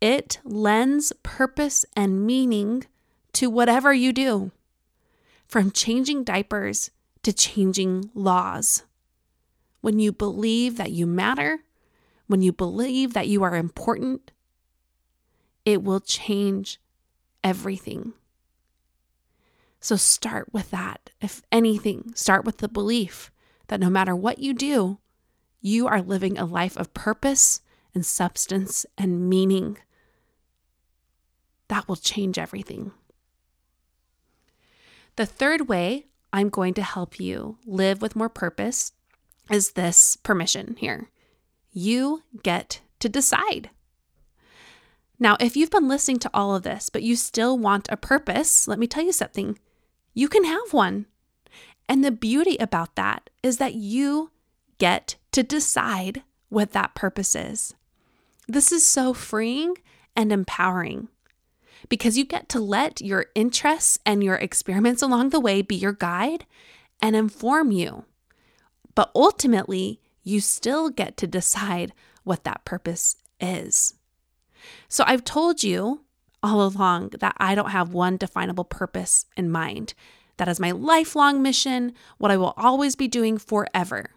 it 0.00 0.40
lends 0.44 1.12
purpose 1.22 1.84
and 1.96 2.26
meaning 2.26 2.84
to 3.32 3.48
whatever 3.48 3.92
you 3.92 4.12
do, 4.12 4.50
from 5.46 5.70
changing 5.70 6.24
diapers 6.24 6.90
to 7.22 7.32
changing 7.32 8.10
laws. 8.14 8.84
When 9.80 9.98
you 9.98 10.12
believe 10.12 10.76
that 10.76 10.92
you 10.92 11.06
matter, 11.06 11.60
when 12.26 12.42
you 12.42 12.52
believe 12.52 13.12
that 13.14 13.28
you 13.28 13.42
are 13.42 13.56
important, 13.56 14.30
it 15.64 15.82
will 15.82 16.00
change 16.00 16.80
everything. 17.44 18.14
So 19.80 19.96
start 19.96 20.48
with 20.52 20.70
that. 20.70 21.10
If 21.20 21.42
anything, 21.50 22.12
start 22.14 22.44
with 22.44 22.58
the 22.58 22.68
belief 22.68 23.32
that 23.66 23.80
no 23.80 23.90
matter 23.90 24.14
what 24.14 24.38
you 24.38 24.54
do, 24.54 24.98
you 25.60 25.86
are 25.88 26.00
living 26.00 26.38
a 26.38 26.44
life 26.44 26.76
of 26.76 26.94
purpose 26.94 27.60
and 27.94 28.06
substance 28.06 28.86
and 28.96 29.28
meaning. 29.28 29.78
That 31.68 31.88
will 31.88 31.96
change 31.96 32.38
everything. 32.38 32.92
The 35.16 35.26
third 35.26 35.68
way 35.68 36.06
I'm 36.32 36.48
going 36.48 36.74
to 36.74 36.82
help 36.82 37.20
you 37.20 37.58
live 37.66 38.00
with 38.00 38.16
more 38.16 38.28
purpose 38.28 38.92
is 39.50 39.72
this 39.72 40.16
permission 40.16 40.76
here. 40.78 41.10
You 41.72 42.22
get 42.42 42.80
to 43.00 43.08
decide. 43.08 43.70
Now, 45.18 45.36
if 45.40 45.56
you've 45.56 45.70
been 45.70 45.88
listening 45.88 46.18
to 46.20 46.30
all 46.32 46.54
of 46.54 46.62
this, 46.62 46.88
but 46.88 47.02
you 47.02 47.16
still 47.16 47.58
want 47.58 47.88
a 47.90 47.96
purpose, 47.96 48.66
let 48.66 48.78
me 48.78 48.86
tell 48.86 49.04
you 49.04 49.12
something. 49.12 49.58
You 50.14 50.28
can 50.28 50.44
have 50.44 50.72
one. 50.72 51.06
And 51.88 52.04
the 52.04 52.10
beauty 52.10 52.56
about 52.58 52.96
that 52.96 53.30
is 53.42 53.58
that 53.58 53.74
you 53.74 54.30
get 54.78 55.16
to 55.32 55.42
decide 55.42 56.22
what 56.48 56.72
that 56.72 56.94
purpose 56.94 57.34
is. 57.34 57.74
This 58.48 58.72
is 58.72 58.84
so 58.84 59.14
freeing 59.14 59.76
and 60.16 60.32
empowering 60.32 61.08
because 61.92 62.16
you 62.16 62.24
get 62.24 62.48
to 62.48 62.58
let 62.58 63.02
your 63.02 63.26
interests 63.34 63.98
and 64.06 64.24
your 64.24 64.36
experiments 64.36 65.02
along 65.02 65.28
the 65.28 65.38
way 65.38 65.60
be 65.60 65.74
your 65.74 65.92
guide 65.92 66.46
and 67.02 67.14
inform 67.14 67.70
you. 67.70 68.06
But 68.94 69.10
ultimately, 69.14 70.00
you 70.22 70.40
still 70.40 70.88
get 70.88 71.18
to 71.18 71.26
decide 71.26 71.92
what 72.24 72.44
that 72.44 72.64
purpose 72.64 73.16
is. 73.38 73.92
So 74.88 75.04
I've 75.06 75.22
told 75.22 75.62
you 75.62 76.00
all 76.42 76.66
along 76.66 77.10
that 77.20 77.36
I 77.36 77.54
don't 77.54 77.72
have 77.72 77.92
one 77.92 78.16
definable 78.16 78.64
purpose 78.64 79.26
in 79.36 79.50
mind. 79.50 79.92
That 80.38 80.48
is 80.48 80.58
my 80.58 80.70
lifelong 80.70 81.42
mission, 81.42 81.92
what 82.16 82.30
I 82.30 82.38
will 82.38 82.54
always 82.56 82.96
be 82.96 83.06
doing 83.06 83.36
forever. 83.36 84.12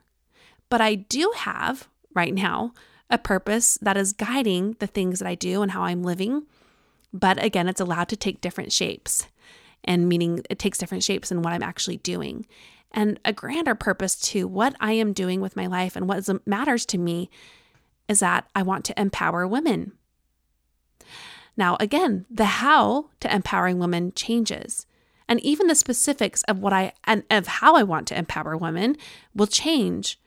But 0.70 0.80
I 0.80 0.96
do 0.96 1.30
have, 1.36 1.90
right 2.14 2.34
now, 2.34 2.72
a 3.10 3.18
purpose 3.18 3.78
that 3.82 3.98
is 3.98 4.14
guiding 4.14 4.78
the 4.80 4.88
things 4.88 5.20
that 5.20 5.28
I 5.28 5.36
do 5.36 5.62
and 5.62 5.72
how 5.72 5.84
I'm 5.84 6.04
living 6.04 6.46
but 7.16 7.42
again, 7.42 7.70
it's 7.70 7.80
allowed 7.80 8.10
to 8.10 8.18
take 8.18 8.42
different 8.42 8.74
shapes, 8.74 9.28
and 9.86 10.10
meaning 10.10 10.42
it 10.50 10.60
takes 10.60 10.78
different 10.78 11.04
shapes 11.04 11.32
in 11.32 11.42
what 11.42 11.54
I'm 11.54 11.64
actually 11.64 11.98
doing. 11.98 12.46
And 12.92 13.20
a 13.24 13.32
grander 13.32 13.74
purpose 13.74 14.16
to 14.32 14.48
what 14.48 14.76
I 14.82 14.94
am 14.94 15.14
doing 15.14 15.40
with 15.40 15.56
my 15.56 15.68
life 15.68 15.96
and 15.96 16.08
what 16.10 16.28
matters 16.46 16.86
to 16.88 16.98
me 16.98 17.30
is 18.10 18.20
that 18.20 18.48
I 18.54 18.64
want 18.64 18.84
to 18.86 19.00
empower 19.00 19.48
women. 19.48 19.94
Now, 21.56 21.78
again, 21.80 22.26
the 22.30 22.46
how 22.46 23.10
to 23.22 23.34
empowering 23.34 23.80
women 23.80 24.12
changes. 24.14 24.86
And 25.28 25.40
even 25.40 25.68
the 25.68 25.76
specifics 25.76 26.44
of 26.44 26.60
what 26.60 26.74
I 26.74 26.94
and 27.06 27.24
of 27.32 27.48
how 27.48 27.76
I 27.76 27.84
want 27.84 28.08
to 28.10 28.18
empower 28.18 28.58
women 28.58 28.98
will 29.34 29.48
change. 29.48 30.20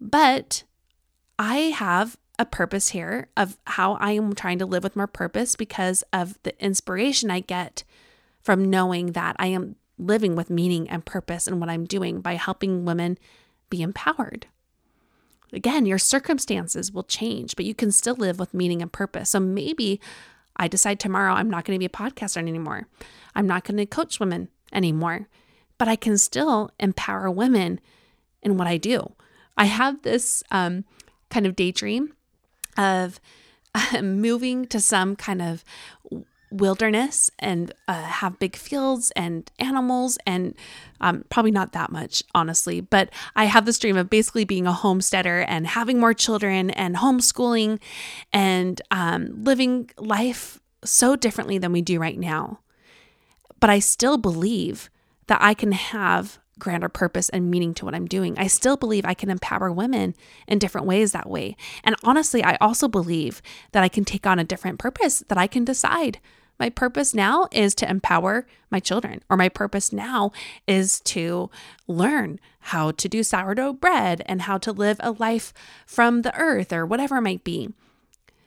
But 0.00 0.64
I 1.38 1.56
have 1.56 2.18
a 2.40 2.46
purpose 2.46 2.88
here 2.88 3.28
of 3.36 3.58
how 3.66 3.94
I 4.00 4.12
am 4.12 4.34
trying 4.34 4.58
to 4.60 4.66
live 4.66 4.82
with 4.82 4.96
more 4.96 5.06
purpose 5.06 5.56
because 5.56 6.02
of 6.10 6.38
the 6.42 6.58
inspiration 6.64 7.30
I 7.30 7.40
get 7.40 7.84
from 8.42 8.70
knowing 8.70 9.12
that 9.12 9.36
I 9.38 9.48
am 9.48 9.76
living 9.98 10.34
with 10.34 10.48
meaning 10.48 10.88
and 10.88 11.04
purpose 11.04 11.46
in 11.46 11.60
what 11.60 11.68
I'm 11.68 11.84
doing 11.84 12.22
by 12.22 12.36
helping 12.36 12.86
women 12.86 13.18
be 13.68 13.82
empowered. 13.82 14.46
Again, 15.52 15.84
your 15.84 15.98
circumstances 15.98 16.90
will 16.90 17.02
change, 17.02 17.56
but 17.56 17.66
you 17.66 17.74
can 17.74 17.92
still 17.92 18.14
live 18.14 18.38
with 18.38 18.54
meaning 18.54 18.80
and 18.80 18.90
purpose. 18.90 19.28
So 19.28 19.40
maybe 19.40 20.00
I 20.56 20.66
decide 20.66 20.98
tomorrow 20.98 21.34
I'm 21.34 21.50
not 21.50 21.66
going 21.66 21.76
to 21.76 21.78
be 21.78 21.84
a 21.84 21.90
podcaster 21.90 22.38
anymore. 22.38 22.86
I'm 23.34 23.46
not 23.46 23.64
going 23.64 23.76
to 23.76 23.84
coach 23.84 24.18
women 24.18 24.48
anymore, 24.72 25.28
but 25.76 25.88
I 25.88 25.96
can 25.96 26.16
still 26.16 26.70
empower 26.80 27.30
women 27.30 27.80
in 28.42 28.56
what 28.56 28.66
I 28.66 28.78
do. 28.78 29.12
I 29.58 29.66
have 29.66 30.00
this 30.00 30.42
um, 30.50 30.86
kind 31.28 31.44
of 31.44 31.54
daydream 31.54 32.14
of 32.76 33.20
moving 34.02 34.66
to 34.66 34.80
some 34.80 35.16
kind 35.16 35.42
of 35.42 35.64
wilderness 36.52 37.30
and 37.38 37.72
uh, 37.86 38.02
have 38.02 38.36
big 38.40 38.56
fields 38.56 39.12
and 39.14 39.52
animals 39.60 40.18
and 40.26 40.52
um, 41.00 41.24
probably 41.30 41.52
not 41.52 41.70
that 41.70 41.92
much 41.92 42.24
honestly 42.34 42.80
but 42.80 43.08
i 43.36 43.44
have 43.44 43.66
this 43.66 43.78
dream 43.78 43.96
of 43.96 44.10
basically 44.10 44.44
being 44.44 44.66
a 44.66 44.72
homesteader 44.72 45.42
and 45.42 45.68
having 45.68 46.00
more 46.00 46.12
children 46.12 46.70
and 46.70 46.96
homeschooling 46.96 47.78
and 48.32 48.82
um, 48.90 49.44
living 49.44 49.88
life 49.96 50.58
so 50.84 51.16
differently 51.16 51.58
than 51.58 51.72
we 51.72 51.82
do 51.82 51.98
right 51.98 52.18
now. 52.18 52.60
But 53.58 53.70
i 53.70 53.78
still 53.78 54.16
believe 54.16 54.90
that 55.26 55.38
i 55.40 55.54
can 55.54 55.72
have 55.72 56.38
grander 56.60 56.88
purpose 56.88 57.28
and 57.30 57.50
meaning 57.50 57.74
to 57.74 57.84
what 57.84 57.94
I'm 57.94 58.06
doing. 58.06 58.38
I 58.38 58.46
still 58.46 58.76
believe 58.76 59.04
I 59.04 59.14
can 59.14 59.30
empower 59.30 59.72
women 59.72 60.14
in 60.46 60.60
different 60.60 60.86
ways 60.86 61.10
that 61.12 61.28
way. 61.28 61.56
And 61.82 61.96
honestly, 62.04 62.44
I 62.44 62.56
also 62.60 62.86
believe 62.86 63.42
that 63.72 63.82
I 63.82 63.88
can 63.88 64.04
take 64.04 64.26
on 64.26 64.38
a 64.38 64.44
different 64.44 64.78
purpose 64.78 65.24
that 65.26 65.38
I 65.38 65.48
can 65.48 65.64
decide. 65.64 66.20
My 66.60 66.68
purpose 66.68 67.14
now 67.14 67.48
is 67.50 67.74
to 67.76 67.90
empower 67.90 68.46
my 68.70 68.80
children, 68.80 69.22
or 69.30 69.36
my 69.38 69.48
purpose 69.48 69.94
now 69.94 70.30
is 70.66 71.00
to 71.00 71.50
learn 71.88 72.38
how 72.60 72.90
to 72.90 73.08
do 73.08 73.22
sourdough 73.22 73.72
bread 73.72 74.22
and 74.26 74.42
how 74.42 74.58
to 74.58 74.70
live 74.70 74.98
a 75.00 75.12
life 75.12 75.54
from 75.86 76.20
the 76.20 76.36
earth, 76.38 76.70
or 76.70 76.84
whatever 76.84 77.16
it 77.16 77.22
might 77.22 77.44
be. 77.44 77.70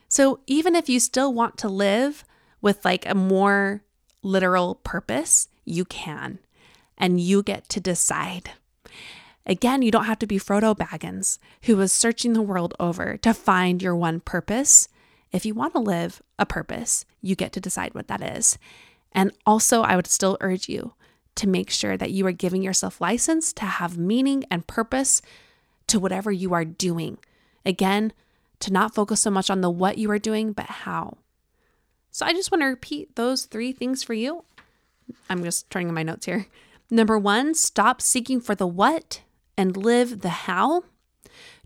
So, 0.08 0.38
even 0.46 0.76
if 0.76 0.88
you 0.88 1.00
still 1.00 1.34
want 1.34 1.58
to 1.58 1.68
live 1.68 2.24
with 2.62 2.84
like 2.84 3.04
a 3.04 3.16
more 3.16 3.82
literal 4.22 4.76
purpose, 4.76 5.48
you 5.64 5.84
can 5.84 6.38
and 6.98 7.20
you 7.20 7.42
get 7.42 7.68
to 7.70 7.80
decide. 7.80 8.50
Again, 9.46 9.82
you 9.82 9.90
don't 9.90 10.06
have 10.06 10.18
to 10.20 10.26
be 10.26 10.38
Frodo 10.38 10.74
Baggins, 10.76 11.38
who 11.62 11.76
was 11.76 11.92
searching 11.92 12.32
the 12.32 12.42
world 12.42 12.74
over 12.80 13.16
to 13.18 13.34
find 13.34 13.82
your 13.82 13.94
one 13.94 14.20
purpose. 14.20 14.88
If 15.32 15.44
you 15.44 15.54
want 15.54 15.74
to 15.74 15.80
live 15.80 16.22
a 16.38 16.46
purpose, 16.46 17.04
you 17.20 17.36
get 17.36 17.52
to 17.52 17.60
decide 17.60 17.94
what 17.94 18.08
that 18.08 18.22
is. 18.22 18.58
And 19.12 19.32
also, 19.44 19.82
I 19.82 19.96
would 19.96 20.06
still 20.06 20.38
urge 20.40 20.68
you 20.68 20.94
to 21.34 21.48
make 21.48 21.70
sure 21.70 21.96
that 21.96 22.10
you 22.10 22.26
are 22.26 22.32
giving 22.32 22.62
yourself 22.62 23.00
license 23.00 23.52
to 23.54 23.64
have 23.64 23.98
meaning 23.98 24.44
and 24.50 24.66
purpose 24.66 25.20
to 25.88 25.98
whatever 25.98 26.32
you 26.32 26.54
are 26.54 26.64
doing. 26.64 27.18
Again, 27.66 28.12
to 28.60 28.72
not 28.72 28.94
focus 28.94 29.20
so 29.20 29.30
much 29.30 29.50
on 29.50 29.60
the 29.60 29.70
what 29.70 29.98
you 29.98 30.10
are 30.10 30.18
doing, 30.18 30.52
but 30.52 30.66
how. 30.66 31.18
So 32.10 32.24
I 32.24 32.32
just 32.32 32.50
want 32.50 32.62
to 32.62 32.66
repeat 32.66 33.16
those 33.16 33.44
three 33.44 33.72
things 33.72 34.02
for 34.02 34.14
you. 34.14 34.44
I'm 35.28 35.42
just 35.42 35.68
turning 35.70 35.88
in 35.88 35.94
my 35.94 36.02
notes 36.02 36.26
here. 36.26 36.46
Number 36.90 37.18
one, 37.18 37.54
stop 37.54 38.00
seeking 38.00 38.40
for 38.40 38.54
the 38.54 38.66
what 38.66 39.22
and 39.56 39.76
live 39.76 40.20
the 40.20 40.28
how. 40.28 40.84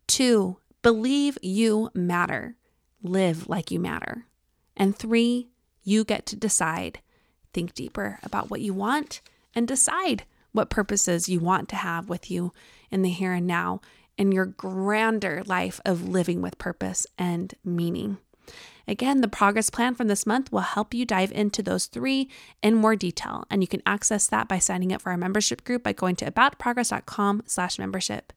Two, 0.06 0.58
believe 0.82 1.38
you 1.42 1.90
matter, 1.94 2.56
live 3.02 3.48
like 3.48 3.70
you 3.70 3.80
matter. 3.80 4.26
And 4.76 4.96
three, 4.96 5.48
you 5.82 6.04
get 6.04 6.26
to 6.26 6.36
decide. 6.36 7.00
Think 7.52 7.74
deeper 7.74 8.18
about 8.22 8.50
what 8.50 8.60
you 8.60 8.72
want 8.74 9.20
and 9.54 9.66
decide 9.66 10.24
what 10.52 10.70
purposes 10.70 11.28
you 11.28 11.40
want 11.40 11.68
to 11.70 11.76
have 11.76 12.08
with 12.08 12.30
you 12.30 12.52
in 12.90 13.02
the 13.02 13.10
here 13.10 13.32
and 13.32 13.46
now 13.46 13.80
in 14.16 14.32
your 14.32 14.46
grander 14.46 15.42
life 15.46 15.80
of 15.84 16.08
living 16.08 16.42
with 16.42 16.58
purpose 16.58 17.06
and 17.16 17.54
meaning. 17.64 18.18
Again, 18.88 19.20
the 19.20 19.28
progress 19.28 19.68
plan 19.68 19.94
from 19.94 20.08
this 20.08 20.26
month 20.26 20.50
will 20.50 20.60
help 20.60 20.94
you 20.94 21.04
dive 21.04 21.30
into 21.30 21.62
those 21.62 21.84
three 21.86 22.30
in 22.62 22.74
more 22.74 22.96
detail, 22.96 23.44
and 23.50 23.62
you 23.62 23.68
can 23.68 23.82
access 23.84 24.26
that 24.28 24.48
by 24.48 24.58
signing 24.58 24.94
up 24.94 25.02
for 25.02 25.10
our 25.10 25.18
membership 25.18 25.62
group 25.62 25.82
by 25.82 25.92
going 25.92 26.16
to 26.16 26.30
aboutprogress.com/membership. 26.30 28.32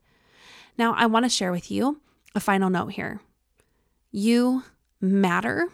Now, 0.77 0.93
I 0.93 1.05
want 1.05 1.23
to 1.23 1.29
share 1.29 1.53
with 1.53 1.71
you 1.71 2.01
a 2.35 2.41
final 2.41 2.69
note 2.69 2.91
here. 2.93 3.21
You 4.11 4.63
matter. 4.99 5.69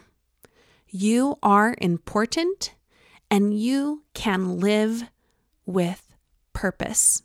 You 0.86 1.38
are 1.42 1.74
important 1.78 2.72
and 3.30 3.58
you 3.58 4.04
can 4.14 4.60
live 4.60 5.10
with 5.66 6.14
purpose. 6.52 7.24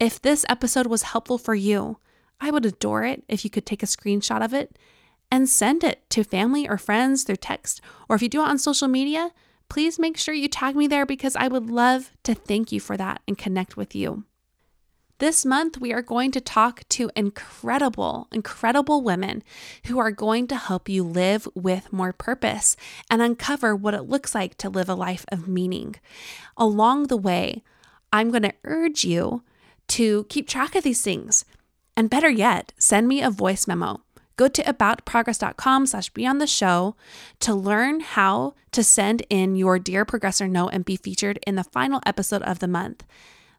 If 0.00 0.22
this 0.22 0.46
episode 0.48 0.86
was 0.86 1.02
helpful 1.02 1.38
for 1.38 1.54
you, 1.54 1.98
I 2.40 2.50
would 2.50 2.66
adore 2.66 3.04
it 3.04 3.22
if 3.28 3.44
you 3.44 3.50
could 3.50 3.66
take 3.66 3.82
a 3.82 3.86
screenshot 3.86 4.44
of 4.44 4.54
it 4.54 4.76
and 5.30 5.48
send 5.48 5.84
it 5.84 6.08
to 6.10 6.24
family 6.24 6.68
or 6.68 6.78
friends 6.78 7.24
through 7.24 7.36
text. 7.36 7.80
Or 8.08 8.16
if 8.16 8.22
you 8.22 8.28
do 8.28 8.42
it 8.42 8.48
on 8.48 8.58
social 8.58 8.88
media, 8.88 9.30
please 9.68 9.98
make 9.98 10.16
sure 10.16 10.34
you 10.34 10.48
tag 10.48 10.76
me 10.76 10.86
there 10.86 11.06
because 11.06 11.36
I 11.36 11.48
would 11.48 11.70
love 11.70 12.10
to 12.24 12.34
thank 12.34 12.72
you 12.72 12.80
for 12.80 12.96
that 12.96 13.22
and 13.26 13.36
connect 13.36 13.76
with 13.76 13.94
you. 13.94 14.24
This 15.18 15.46
month, 15.46 15.78
we 15.78 15.92
are 15.92 16.02
going 16.02 16.32
to 16.32 16.40
talk 16.40 16.86
to 16.90 17.10
incredible, 17.14 18.26
incredible 18.32 19.00
women 19.00 19.44
who 19.86 19.98
are 20.00 20.10
going 20.10 20.48
to 20.48 20.56
help 20.56 20.88
you 20.88 21.04
live 21.04 21.46
with 21.54 21.92
more 21.92 22.12
purpose 22.12 22.76
and 23.08 23.22
uncover 23.22 23.76
what 23.76 23.94
it 23.94 24.02
looks 24.02 24.34
like 24.34 24.58
to 24.58 24.68
live 24.68 24.88
a 24.88 24.94
life 24.94 25.24
of 25.30 25.46
meaning. 25.46 25.94
Along 26.56 27.06
the 27.06 27.16
way, 27.16 27.62
I'm 28.12 28.30
going 28.30 28.42
to 28.42 28.54
urge 28.64 29.04
you 29.04 29.44
to 29.88 30.24
keep 30.24 30.48
track 30.48 30.74
of 30.74 30.82
these 30.82 31.02
things. 31.02 31.44
And 31.96 32.10
better 32.10 32.30
yet, 32.30 32.72
send 32.76 33.06
me 33.06 33.22
a 33.22 33.30
voice 33.30 33.68
memo. 33.68 34.02
Go 34.36 34.48
to 34.48 34.62
aboutprogress.com 34.62 35.86
slash 35.86 36.10
be 36.10 36.26
on 36.26 36.38
the 36.38 36.46
show 36.46 36.96
to 37.40 37.54
learn 37.54 38.00
how 38.00 38.54
to 38.72 38.82
send 38.82 39.22
in 39.30 39.56
your 39.56 39.78
Dear 39.78 40.04
Progressor 40.04 40.50
note 40.50 40.70
and 40.72 40.84
be 40.84 40.96
featured 40.96 41.38
in 41.46 41.54
the 41.54 41.64
final 41.64 42.00
episode 42.04 42.42
of 42.42 42.58
the 42.58 42.68
month. 42.68 43.04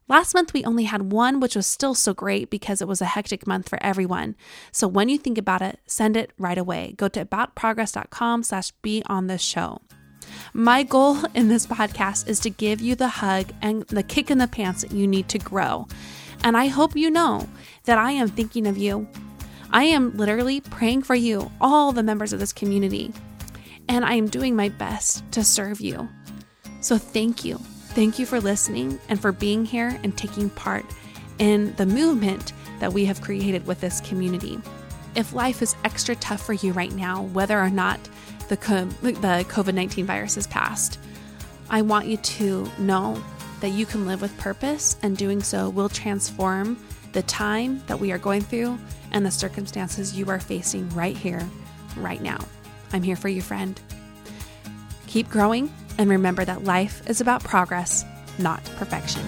Last 0.08 0.34
month, 0.34 0.52
we 0.52 0.64
only 0.64 0.84
had 0.84 1.10
one, 1.10 1.40
which 1.40 1.56
was 1.56 1.66
still 1.66 1.94
so 1.94 2.14
great 2.14 2.48
because 2.48 2.80
it 2.80 2.86
was 2.86 3.00
a 3.00 3.06
hectic 3.06 3.44
month 3.44 3.68
for 3.68 3.82
everyone. 3.82 4.36
So 4.70 4.86
when 4.86 5.08
you 5.08 5.18
think 5.18 5.36
about 5.36 5.62
it, 5.62 5.80
send 5.86 6.16
it 6.16 6.30
right 6.38 6.58
away. 6.58 6.94
Go 6.96 7.08
to 7.08 7.24
aboutprogress.com 7.24 8.44
slash 8.44 8.70
be 8.82 9.02
on 9.06 9.26
the 9.26 9.38
show. 9.38 9.82
My 10.52 10.84
goal 10.84 11.18
in 11.34 11.48
this 11.48 11.66
podcast 11.66 12.28
is 12.28 12.38
to 12.40 12.50
give 12.50 12.80
you 12.80 12.94
the 12.94 13.08
hug 13.08 13.52
and 13.62 13.82
the 13.88 14.04
kick 14.04 14.30
in 14.30 14.38
the 14.38 14.46
pants 14.46 14.82
that 14.82 14.92
you 14.92 15.08
need 15.08 15.28
to 15.30 15.38
grow. 15.38 15.88
And 16.44 16.56
I 16.56 16.66
hope 16.66 16.94
you 16.94 17.10
know 17.10 17.48
that 17.84 17.98
I 17.98 18.12
am 18.12 18.28
thinking 18.28 18.66
of 18.66 18.78
you 18.78 19.08
I 19.70 19.84
am 19.84 20.16
literally 20.16 20.60
praying 20.60 21.02
for 21.02 21.14
you, 21.14 21.50
all 21.60 21.92
the 21.92 22.02
members 22.02 22.32
of 22.32 22.40
this 22.40 22.52
community, 22.52 23.12
and 23.88 24.04
I 24.04 24.14
am 24.14 24.28
doing 24.28 24.56
my 24.56 24.68
best 24.68 25.30
to 25.32 25.44
serve 25.44 25.80
you. 25.80 26.08
So 26.80 26.98
thank 26.98 27.44
you. 27.44 27.58
Thank 27.58 28.18
you 28.18 28.26
for 28.26 28.40
listening 28.40 28.98
and 29.08 29.20
for 29.20 29.32
being 29.32 29.64
here 29.64 29.98
and 30.02 30.16
taking 30.16 30.50
part 30.50 30.84
in 31.38 31.74
the 31.76 31.86
movement 31.86 32.52
that 32.78 32.92
we 32.92 33.04
have 33.06 33.20
created 33.20 33.66
with 33.66 33.80
this 33.80 34.00
community. 34.02 34.58
If 35.14 35.32
life 35.32 35.62
is 35.62 35.74
extra 35.84 36.14
tough 36.16 36.44
for 36.44 36.52
you 36.52 36.72
right 36.72 36.92
now, 36.92 37.22
whether 37.22 37.58
or 37.58 37.70
not 37.70 37.98
the, 38.48 38.56
COVID 38.56 39.74
19 39.74 40.06
virus 40.06 40.34
has 40.34 40.46
passed, 40.46 40.98
I 41.70 41.82
want 41.82 42.06
you 42.06 42.18
to 42.18 42.70
know 42.78 43.22
that 43.60 43.70
you 43.70 43.86
can 43.86 44.06
live 44.06 44.20
with 44.20 44.36
purpose, 44.38 44.96
and 45.02 45.16
doing 45.16 45.42
so 45.42 45.70
will 45.70 45.88
transform 45.88 46.76
the 47.16 47.22
time 47.22 47.82
that 47.86 47.98
we 47.98 48.12
are 48.12 48.18
going 48.18 48.42
through 48.42 48.78
and 49.10 49.24
the 49.24 49.30
circumstances 49.30 50.18
you 50.18 50.28
are 50.28 50.38
facing 50.38 50.86
right 50.90 51.16
here, 51.16 51.48
right 51.96 52.20
now. 52.20 52.38
I'm 52.92 53.02
here 53.02 53.16
for 53.16 53.30
you, 53.30 53.40
friend. 53.40 53.80
Keep 55.06 55.30
growing 55.30 55.72
and 55.96 56.10
remember 56.10 56.44
that 56.44 56.64
life 56.64 57.08
is 57.08 57.22
about 57.22 57.42
progress, 57.42 58.04
not 58.38 58.62
perfection. 58.76 59.22